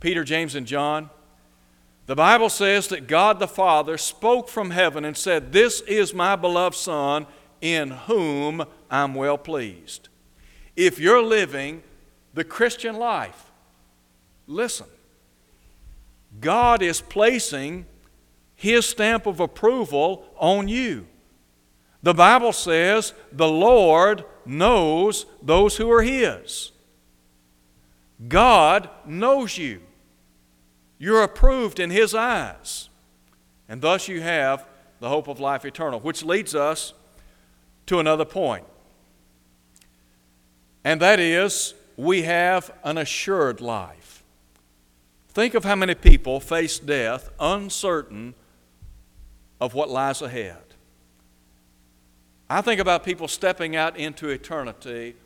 Peter, 0.00 0.24
James, 0.24 0.54
and 0.54 0.66
John? 0.66 1.10
The 2.06 2.16
Bible 2.16 2.48
says 2.48 2.88
that 2.88 3.06
God 3.06 3.38
the 3.38 3.46
Father 3.46 3.96
spoke 3.96 4.48
from 4.48 4.70
heaven 4.70 5.04
and 5.04 5.16
said, 5.16 5.52
This 5.52 5.80
is 5.82 6.12
my 6.12 6.34
beloved 6.34 6.76
Son 6.76 7.26
in 7.60 7.90
whom 7.90 8.64
I'm 8.90 9.14
well 9.14 9.38
pleased. 9.38 10.08
If 10.74 10.98
you're 10.98 11.22
living 11.22 11.82
the 12.34 12.44
Christian 12.44 12.96
life, 12.96 13.50
listen. 14.46 14.86
God 16.40 16.82
is 16.82 17.00
placing 17.00 17.86
His 18.54 18.86
stamp 18.86 19.26
of 19.26 19.40
approval 19.40 20.24
on 20.36 20.68
you. 20.68 21.06
The 22.02 22.14
Bible 22.14 22.52
says 22.52 23.12
the 23.32 23.48
Lord 23.48 24.24
knows 24.44 25.26
those 25.42 25.76
who 25.76 25.90
are 25.90 26.02
His. 26.02 26.72
God 28.26 28.88
knows 29.06 29.56
you. 29.58 29.80
You're 30.98 31.22
approved 31.22 31.80
in 31.80 31.90
His 31.90 32.14
eyes. 32.14 32.88
And 33.68 33.80
thus 33.80 34.08
you 34.08 34.20
have 34.20 34.66
the 35.00 35.08
hope 35.08 35.28
of 35.28 35.40
life 35.40 35.64
eternal, 35.64 36.00
which 36.00 36.24
leads 36.24 36.54
us 36.54 36.94
to 37.86 38.00
another 38.00 38.24
point. 38.24 38.64
And 40.84 41.00
that 41.00 41.20
is, 41.20 41.74
we 41.98 42.22
have 42.22 42.70
an 42.84 42.96
assured 42.96 43.60
life. 43.60 44.22
Think 45.30 45.54
of 45.54 45.64
how 45.64 45.74
many 45.74 45.96
people 45.96 46.38
face 46.38 46.78
death 46.78 47.28
uncertain 47.40 48.34
of 49.60 49.74
what 49.74 49.90
lies 49.90 50.22
ahead. 50.22 50.62
I 52.48 52.60
think 52.60 52.80
about 52.80 53.04
people 53.04 53.26
stepping 53.26 53.74
out 53.74 53.96
into 53.96 54.28
eternity 54.28 55.16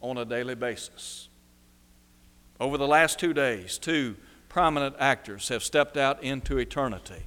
on 0.00 0.16
a 0.16 0.24
daily 0.24 0.54
basis. 0.54 1.28
Over 2.58 2.78
the 2.78 2.88
last 2.88 3.18
two 3.18 3.34
days, 3.34 3.76
two 3.76 4.16
prominent 4.48 4.96
actors 4.98 5.48
have 5.48 5.62
stepped 5.62 5.98
out 5.98 6.22
into 6.22 6.56
eternity. 6.56 7.24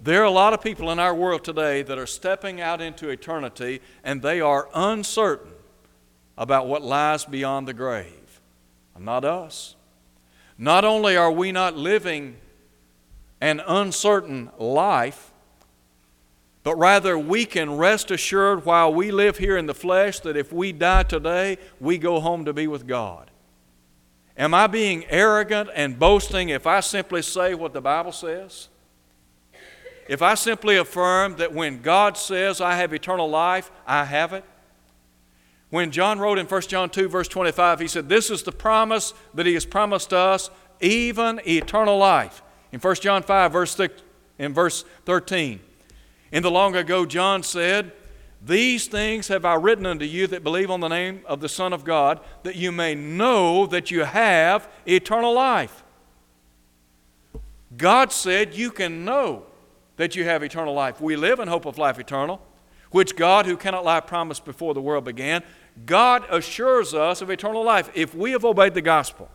There 0.00 0.22
are 0.22 0.26
a 0.26 0.30
lot 0.30 0.52
of 0.52 0.62
people 0.62 0.90
in 0.92 1.00
our 1.00 1.14
world 1.14 1.42
today 1.42 1.82
that 1.82 1.98
are 1.98 2.06
stepping 2.06 2.60
out 2.60 2.80
into 2.80 3.08
eternity 3.08 3.80
and 4.04 4.22
they 4.22 4.40
are 4.40 4.68
uncertain 4.72 5.53
about 6.36 6.66
what 6.66 6.82
lies 6.82 7.24
beyond 7.24 7.68
the 7.68 7.74
grave. 7.74 8.40
Not 8.98 9.24
us. 9.24 9.76
Not 10.56 10.84
only 10.84 11.16
are 11.16 11.32
we 11.32 11.52
not 11.52 11.76
living 11.76 12.36
an 13.40 13.60
uncertain 13.66 14.50
life, 14.58 15.32
but 16.62 16.76
rather 16.76 17.18
we 17.18 17.44
can 17.44 17.76
rest 17.76 18.10
assured 18.10 18.64
while 18.64 18.92
we 18.92 19.10
live 19.10 19.38
here 19.38 19.56
in 19.56 19.66
the 19.66 19.74
flesh 19.74 20.20
that 20.20 20.36
if 20.36 20.52
we 20.52 20.72
die 20.72 21.02
today, 21.02 21.58
we 21.78 21.98
go 21.98 22.20
home 22.20 22.44
to 22.46 22.52
be 22.52 22.66
with 22.66 22.86
God. 22.86 23.30
Am 24.36 24.54
I 24.54 24.66
being 24.66 25.04
arrogant 25.10 25.70
and 25.74 25.98
boasting 25.98 26.48
if 26.48 26.66
I 26.66 26.80
simply 26.80 27.22
say 27.22 27.54
what 27.54 27.72
the 27.72 27.80
Bible 27.80 28.12
says? 28.12 28.68
If 30.08 30.22
I 30.22 30.34
simply 30.34 30.76
affirm 30.76 31.36
that 31.36 31.52
when 31.52 31.82
God 31.82 32.16
says 32.16 32.60
I 32.60 32.76
have 32.76 32.92
eternal 32.92 33.28
life, 33.28 33.70
I 33.86 34.04
have 34.04 34.32
it? 34.32 34.44
When 35.70 35.90
John 35.90 36.18
wrote 36.18 36.38
in 36.38 36.46
1 36.46 36.62
John 36.62 36.90
2, 36.90 37.08
verse 37.08 37.28
25, 37.28 37.80
he 37.80 37.88
said, 37.88 38.08
This 38.08 38.30
is 38.30 38.42
the 38.42 38.52
promise 38.52 39.14
that 39.34 39.46
he 39.46 39.54
has 39.54 39.66
promised 39.66 40.12
us, 40.12 40.50
even 40.80 41.40
eternal 41.46 41.98
life. 41.98 42.42
In 42.72 42.80
1 42.80 42.94
John 42.96 43.22
5, 43.22 43.52
verse 43.52 43.80
in 44.38 44.52
verse 44.52 44.84
13. 45.04 45.60
In 46.32 46.42
the 46.42 46.50
long 46.50 46.76
ago, 46.76 47.06
John 47.06 47.42
said, 47.42 47.92
These 48.42 48.88
things 48.88 49.28
have 49.28 49.44
I 49.44 49.54
written 49.54 49.86
unto 49.86 50.04
you 50.04 50.26
that 50.28 50.44
believe 50.44 50.70
on 50.70 50.80
the 50.80 50.88
name 50.88 51.22
of 51.26 51.40
the 51.40 51.48
Son 51.48 51.72
of 51.72 51.84
God, 51.84 52.20
that 52.42 52.56
you 52.56 52.72
may 52.72 52.94
know 52.94 53.66
that 53.66 53.90
you 53.90 54.04
have 54.04 54.68
eternal 54.86 55.32
life. 55.32 55.84
God 57.76 58.12
said 58.12 58.54
you 58.54 58.70
can 58.70 59.04
know 59.04 59.44
that 59.96 60.16
you 60.16 60.24
have 60.24 60.42
eternal 60.42 60.74
life. 60.74 61.00
We 61.00 61.16
live 61.16 61.40
in 61.40 61.48
hope 61.48 61.66
of 61.66 61.78
life 61.78 61.98
eternal, 61.98 62.40
which 62.94 63.16
God, 63.16 63.44
who 63.44 63.56
cannot 63.56 63.84
lie, 63.84 63.98
promised 63.98 64.44
before 64.44 64.72
the 64.72 64.80
world 64.80 65.04
began. 65.04 65.42
God 65.84 66.24
assures 66.30 66.94
us 66.94 67.20
of 67.20 67.28
eternal 67.28 67.64
life 67.64 67.90
if 67.92 68.14
we 68.14 68.30
have 68.30 68.44
obeyed 68.44 68.74
the 68.74 68.80
gospel 68.80 69.28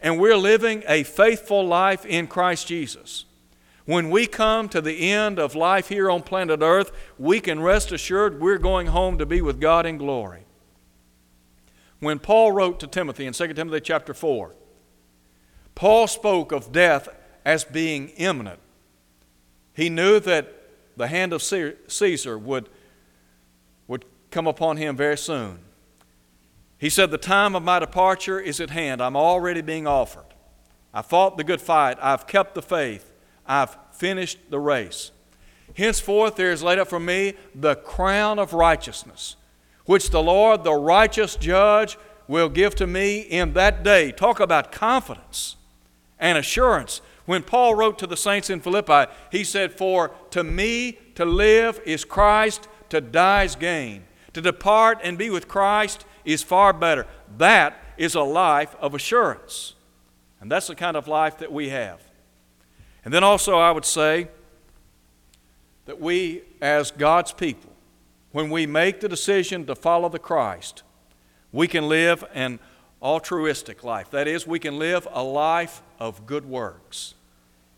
and 0.00 0.18
we're 0.18 0.34
living 0.34 0.82
a 0.88 1.02
faithful 1.02 1.62
life 1.66 2.06
in 2.06 2.26
Christ 2.26 2.66
Jesus. 2.66 3.26
When 3.84 4.08
we 4.08 4.26
come 4.26 4.66
to 4.70 4.80
the 4.80 5.10
end 5.10 5.38
of 5.38 5.54
life 5.54 5.90
here 5.90 6.10
on 6.10 6.22
planet 6.22 6.60
Earth, 6.62 6.90
we 7.18 7.38
can 7.38 7.60
rest 7.60 7.92
assured 7.92 8.40
we're 8.40 8.56
going 8.56 8.86
home 8.86 9.18
to 9.18 9.26
be 9.26 9.42
with 9.42 9.60
God 9.60 9.84
in 9.84 9.98
glory. 9.98 10.46
When 11.98 12.18
Paul 12.18 12.52
wrote 12.52 12.80
to 12.80 12.86
Timothy 12.86 13.26
in 13.26 13.34
2 13.34 13.52
Timothy 13.52 13.80
chapter 13.80 14.14
4, 14.14 14.54
Paul 15.74 16.06
spoke 16.06 16.50
of 16.50 16.72
death 16.72 17.10
as 17.44 17.62
being 17.62 18.08
imminent. 18.16 18.60
He 19.74 19.90
knew 19.90 20.18
that 20.20 20.59
the 20.96 21.08
hand 21.08 21.32
of 21.32 21.42
Caesar 21.42 22.38
would, 22.38 22.68
would 23.88 24.04
come 24.30 24.46
upon 24.46 24.76
him 24.76 24.96
very 24.96 25.18
soon. 25.18 25.58
He 26.78 26.88
said, 26.88 27.10
The 27.10 27.18
time 27.18 27.54
of 27.54 27.62
my 27.62 27.78
departure 27.78 28.40
is 28.40 28.60
at 28.60 28.70
hand. 28.70 29.02
I'm 29.02 29.16
already 29.16 29.60
being 29.60 29.86
offered. 29.86 30.24
I 30.92 31.02
fought 31.02 31.36
the 31.36 31.44
good 31.44 31.60
fight. 31.60 31.98
I've 32.00 32.26
kept 32.26 32.54
the 32.54 32.62
faith. 32.62 33.12
I've 33.46 33.76
finished 33.92 34.38
the 34.50 34.58
race. 34.58 35.12
Henceforth, 35.76 36.36
there 36.36 36.52
is 36.52 36.62
laid 36.62 36.78
up 36.78 36.88
for 36.88 36.98
me 36.98 37.34
the 37.54 37.76
crown 37.76 38.38
of 38.38 38.52
righteousness, 38.52 39.36
which 39.84 40.10
the 40.10 40.22
Lord, 40.22 40.64
the 40.64 40.74
righteous 40.74 41.36
judge, 41.36 41.96
will 42.26 42.48
give 42.48 42.74
to 42.76 42.86
me 42.86 43.20
in 43.20 43.52
that 43.52 43.82
day. 43.82 44.12
Talk 44.12 44.40
about 44.40 44.72
confidence 44.72 45.56
and 46.18 46.38
assurance. 46.38 47.00
When 47.26 47.42
Paul 47.42 47.74
wrote 47.74 47.98
to 47.98 48.06
the 48.06 48.16
saints 48.16 48.50
in 48.50 48.60
Philippi, 48.60 49.10
he 49.30 49.44
said, 49.44 49.72
For 49.72 50.10
to 50.30 50.42
me 50.42 50.98
to 51.14 51.24
live 51.24 51.80
is 51.84 52.04
Christ, 52.04 52.68
to 52.88 53.00
die 53.00 53.44
is 53.44 53.56
gain. 53.56 54.04
To 54.34 54.40
depart 54.40 55.00
and 55.02 55.18
be 55.18 55.30
with 55.30 55.48
Christ 55.48 56.04
is 56.24 56.42
far 56.42 56.72
better. 56.72 57.06
That 57.36 57.76
is 57.96 58.14
a 58.14 58.22
life 58.22 58.74
of 58.80 58.94
assurance. 58.94 59.74
And 60.40 60.50
that's 60.50 60.68
the 60.68 60.74
kind 60.74 60.96
of 60.96 61.06
life 61.06 61.38
that 61.38 61.52
we 61.52 61.68
have. 61.68 62.00
And 63.04 63.12
then 63.12 63.24
also, 63.24 63.58
I 63.58 63.70
would 63.70 63.84
say 63.84 64.28
that 65.86 66.00
we, 66.00 66.42
as 66.60 66.90
God's 66.90 67.32
people, 67.32 67.72
when 68.32 68.50
we 68.50 68.66
make 68.66 69.00
the 69.00 69.08
decision 69.08 69.66
to 69.66 69.74
follow 69.74 70.08
the 70.08 70.18
Christ, 70.18 70.82
we 71.52 71.66
can 71.66 71.88
live 71.88 72.24
an 72.32 72.60
altruistic 73.02 73.82
life. 73.82 74.10
That 74.10 74.28
is, 74.28 74.46
we 74.46 74.58
can 74.58 74.78
live 74.78 75.06
a 75.12 75.22
life 75.22 75.82
of 75.98 76.26
good 76.26 76.44
works. 76.44 77.14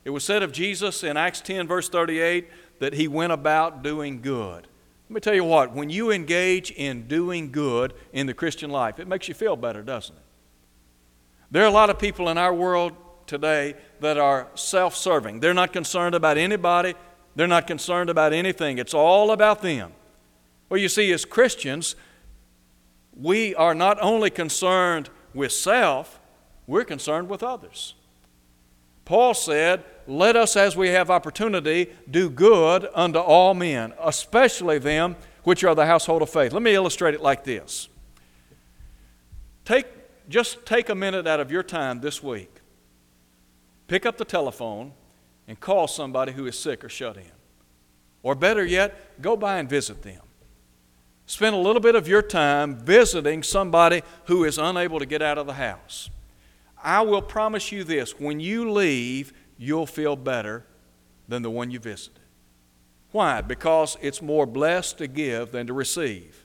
It 0.04 0.10
was 0.10 0.24
said 0.24 0.42
of 0.42 0.52
Jesus 0.52 1.04
in 1.04 1.16
Acts 1.16 1.40
10, 1.40 1.68
verse 1.68 1.88
38, 1.88 2.48
that 2.80 2.94
he 2.94 3.06
went 3.06 3.32
about 3.32 3.82
doing 3.82 4.20
good. 4.20 4.66
Let 5.08 5.14
me 5.14 5.20
tell 5.20 5.34
you 5.34 5.44
what, 5.44 5.72
when 5.74 5.90
you 5.90 6.10
engage 6.10 6.70
in 6.70 7.06
doing 7.06 7.52
good 7.52 7.92
in 8.12 8.26
the 8.26 8.34
Christian 8.34 8.70
life, 8.70 8.98
it 8.98 9.06
makes 9.06 9.28
you 9.28 9.34
feel 9.34 9.56
better, 9.56 9.82
doesn't 9.82 10.16
it? 10.16 10.22
There 11.50 11.62
are 11.62 11.68
a 11.68 11.70
lot 11.70 11.90
of 11.90 11.98
people 11.98 12.30
in 12.30 12.38
our 12.38 12.54
world 12.54 12.94
today 13.26 13.74
that 14.00 14.16
are 14.16 14.48
self 14.54 14.96
serving. 14.96 15.40
They're 15.40 15.54
not 15.54 15.72
concerned 15.72 16.14
about 16.14 16.38
anybody, 16.38 16.94
they're 17.36 17.46
not 17.46 17.66
concerned 17.66 18.10
about 18.10 18.32
anything. 18.32 18.78
It's 18.78 18.94
all 18.94 19.30
about 19.30 19.62
them. 19.62 19.92
Well, 20.68 20.80
you 20.80 20.88
see, 20.88 21.12
as 21.12 21.24
Christians, 21.26 21.94
we 23.16 23.54
are 23.54 23.74
not 23.74 23.98
only 24.00 24.30
concerned 24.30 25.10
with 25.34 25.52
self, 25.52 26.20
we're 26.66 26.84
concerned 26.84 27.28
with 27.28 27.42
others. 27.42 27.94
Paul 29.04 29.34
said, 29.34 29.84
Let 30.06 30.36
us, 30.36 30.56
as 30.56 30.76
we 30.76 30.88
have 30.88 31.10
opportunity, 31.10 31.90
do 32.10 32.30
good 32.30 32.88
unto 32.94 33.18
all 33.18 33.54
men, 33.54 33.92
especially 34.00 34.78
them 34.78 35.16
which 35.44 35.64
are 35.64 35.74
the 35.74 35.86
household 35.86 36.22
of 36.22 36.30
faith. 36.30 36.52
Let 36.52 36.62
me 36.62 36.74
illustrate 36.74 37.14
it 37.14 37.20
like 37.20 37.44
this. 37.44 37.88
Take, 39.64 39.86
just 40.28 40.64
take 40.66 40.88
a 40.88 40.94
minute 40.94 41.26
out 41.26 41.40
of 41.40 41.50
your 41.50 41.62
time 41.62 42.00
this 42.00 42.22
week. 42.22 42.60
Pick 43.88 44.06
up 44.06 44.16
the 44.16 44.24
telephone 44.24 44.92
and 45.48 45.58
call 45.58 45.88
somebody 45.88 46.32
who 46.32 46.46
is 46.46 46.58
sick 46.58 46.84
or 46.84 46.88
shut 46.88 47.16
in. 47.16 47.32
Or 48.22 48.34
better 48.34 48.64
yet, 48.64 49.20
go 49.20 49.36
by 49.36 49.58
and 49.58 49.68
visit 49.68 50.02
them. 50.02 50.22
Spend 51.26 51.54
a 51.54 51.58
little 51.58 51.80
bit 51.80 51.94
of 51.94 52.08
your 52.08 52.22
time 52.22 52.76
visiting 52.76 53.42
somebody 53.42 54.02
who 54.26 54.44
is 54.44 54.58
unable 54.58 54.98
to 54.98 55.06
get 55.06 55.22
out 55.22 55.38
of 55.38 55.46
the 55.46 55.54
house. 55.54 56.10
I 56.82 57.02
will 57.02 57.22
promise 57.22 57.70
you 57.70 57.84
this 57.84 58.18
when 58.18 58.40
you 58.40 58.70
leave, 58.70 59.32
you'll 59.56 59.86
feel 59.86 60.16
better 60.16 60.66
than 61.28 61.42
the 61.42 61.50
one 61.50 61.70
you 61.70 61.78
visited. 61.78 62.18
Why? 63.12 63.40
Because 63.40 63.96
it's 64.00 64.20
more 64.20 64.46
blessed 64.46 64.98
to 64.98 65.06
give 65.06 65.52
than 65.52 65.66
to 65.68 65.72
receive. 65.72 66.44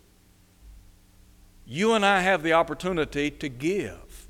You 1.65 1.93
and 1.93 2.05
I 2.05 2.21
have 2.21 2.43
the 2.43 2.53
opportunity 2.53 3.31
to 3.31 3.49
give. 3.49 4.27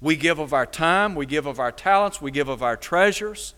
We 0.00 0.16
give 0.16 0.38
of 0.38 0.52
our 0.52 0.66
time, 0.66 1.14
we 1.14 1.26
give 1.26 1.46
of 1.46 1.60
our 1.60 1.70
talents, 1.70 2.20
we 2.20 2.30
give 2.30 2.48
of 2.48 2.62
our 2.62 2.76
treasures. 2.76 3.54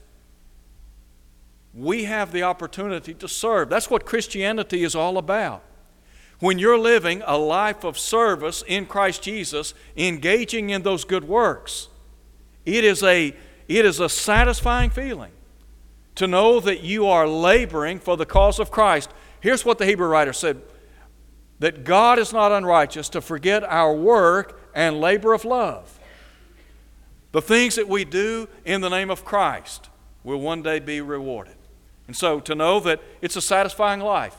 We 1.73 2.05
have 2.05 2.31
the 2.31 2.43
opportunity 2.43 3.15
to 3.15 3.27
serve. 3.27 3.71
That's 3.71 3.89
what 3.91 4.05
Christianity 4.05 4.85
is 4.85 4.95
all 4.95 5.17
about 5.19 5.63
when 6.41 6.59
you're 6.59 6.79
living 6.79 7.23
a 7.27 7.39
life 7.39 7.85
of 7.85 7.99
service 7.99 8.63
in 8.67 8.87
Christ 8.87 9.23
Jesus, 9.23 9.75
engaging 9.97 10.71
in 10.71 10.83
those 10.83 11.05
good 11.05 11.25
works, 11.25 11.89
it 12.65 12.85
is 12.85 13.03
a, 13.03 13.35
it 13.69 13.85
is 13.85 14.01
a 14.01 14.09
satisfying 14.09 14.91
feeling 14.91 15.33
to 16.17 16.27
know 16.27 16.61
that 16.61 16.83
you 16.83 17.07
are 17.07 17.27
laboring 17.27 17.99
for 17.99 18.17
the 18.17 18.27
cause 18.27 18.59
of 18.59 18.71
Christ. 18.71 19.11
Here's 19.41 19.65
what 19.65 19.79
the 19.79 19.87
Hebrew 19.87 20.07
writer 20.07 20.33
said 20.33 20.63
that 21.61 21.85
God 21.85 22.19
is 22.19 22.33
not 22.33 22.53
unrighteous 22.53 23.09
to 23.11 23.21
forget 23.21 23.63
our 23.65 23.95
work 23.95 24.61
and 24.75 25.01
labor 25.01 25.33
of 25.33 25.45
love. 25.45 25.99
The 27.33 27.41
things 27.41 27.77
that 27.77 27.89
we 27.89 28.05
do 28.05 28.49
in 28.65 28.81
the 28.81 28.89
name 28.89 29.11
of 29.11 29.25
Christ 29.25 29.89
will 30.25 30.41
one 30.41 30.63
day 30.63 30.79
be 30.79 31.01
rewarded. 31.01 31.57
And 32.07 32.17
so 32.17 32.41
to 32.41 32.55
know 32.55 32.81
that 32.81 33.01
it's 33.23 33.37
a 33.37 33.41
satisfying 33.41 34.01
life 34.01 34.37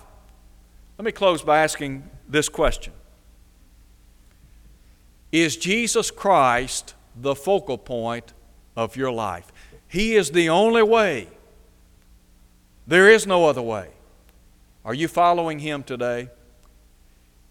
let 0.98 1.06
me 1.06 1.12
close 1.12 1.42
by 1.42 1.60
asking 1.60 2.10
this 2.28 2.50
question 2.50 2.94
Is 5.32 5.58
Jesus 5.58 6.12
Christ 6.12 6.94
the 7.16 7.36
focal 7.36 7.78
point 7.78 8.34
of 8.76 8.96
your 8.96 9.12
life? 9.12 9.52
He 9.88 10.16
is 10.16 10.32
the 10.32 10.50
only 10.50 10.84
way. 10.84 11.30
There 12.88 13.10
is 13.10 13.26
no 13.26 13.46
other 13.46 13.62
way. 13.62 13.90
Are 14.84 14.94
you 14.94 15.08
following 15.08 15.60
Him 15.60 15.84
today? 15.84 16.30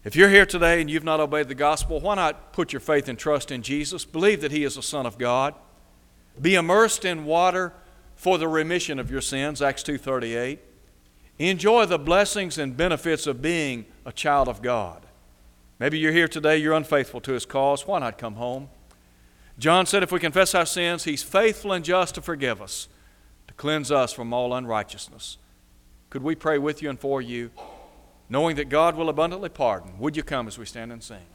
If 0.03 0.15
you're 0.15 0.29
here 0.29 0.45
today 0.45 0.79
and 0.79 0.89
you've 0.89 1.03
not 1.03 1.19
obeyed 1.19 1.47
the 1.47 1.55
gospel, 1.55 1.99
why 1.99 2.15
not 2.15 2.53
put 2.53 2.71
your 2.71 2.79
faith 2.79 3.09
and 3.09 3.17
trust 3.17 3.51
in 3.51 3.61
Jesus? 3.61 4.05
Believe 4.05 4.41
that 4.41 4.51
He 4.51 4.63
is 4.63 4.75
the 4.75 4.83
Son 4.83 5.05
of 5.05 5.17
God. 5.17 5.55
Be 6.39 6.55
immersed 6.55 7.03
in 7.03 7.25
water 7.25 7.73
for 8.15 8.37
the 8.37 8.47
remission 8.47 8.99
of 8.99 9.11
your 9.11 9.21
sins, 9.21 9.61
Acts 9.61 9.83
2:38. 9.83 10.59
Enjoy 11.37 11.85
the 11.85 11.99
blessings 11.99 12.57
and 12.57 12.77
benefits 12.77 13.27
of 13.27 13.41
being 13.41 13.85
a 14.05 14.11
child 14.11 14.47
of 14.47 14.61
God. 14.61 15.05
Maybe 15.79 15.99
you're 15.99 16.13
here 16.13 16.29
today, 16.29 16.57
you're 16.57 16.73
unfaithful 16.73 17.19
to 17.21 17.33
His 17.33 17.45
cause. 17.45 17.85
Why 17.85 17.99
not 17.99 18.17
come 18.17 18.35
home? 18.35 18.69
John 19.59 19.85
said 19.85 20.03
if 20.03 20.11
we 20.11 20.19
confess 20.19 20.55
our 20.55 20.65
sins, 20.65 21.03
He's 21.03 21.23
faithful 21.23 21.73
and 21.73 21.83
just 21.83 22.15
to 22.15 22.21
forgive 22.21 22.61
us, 22.61 22.87
to 23.47 23.53
cleanse 23.55 23.91
us 23.91 24.13
from 24.13 24.33
all 24.33 24.53
unrighteousness. 24.53 25.37
Could 26.09 26.23
we 26.23 26.35
pray 26.35 26.57
with 26.57 26.81
you 26.81 26.89
and 26.89 26.99
for 26.99 27.21
you, 27.21 27.51
knowing 28.29 28.55
that 28.55 28.69
God 28.69 28.95
will 28.95 29.09
abundantly 29.09 29.49
pardon? 29.49 29.99
Would 29.99 30.15
you 30.15 30.23
come 30.23 30.47
as 30.47 30.57
we 30.57 30.65
stand 30.65 30.93
and 30.93 31.03
sing? 31.03 31.25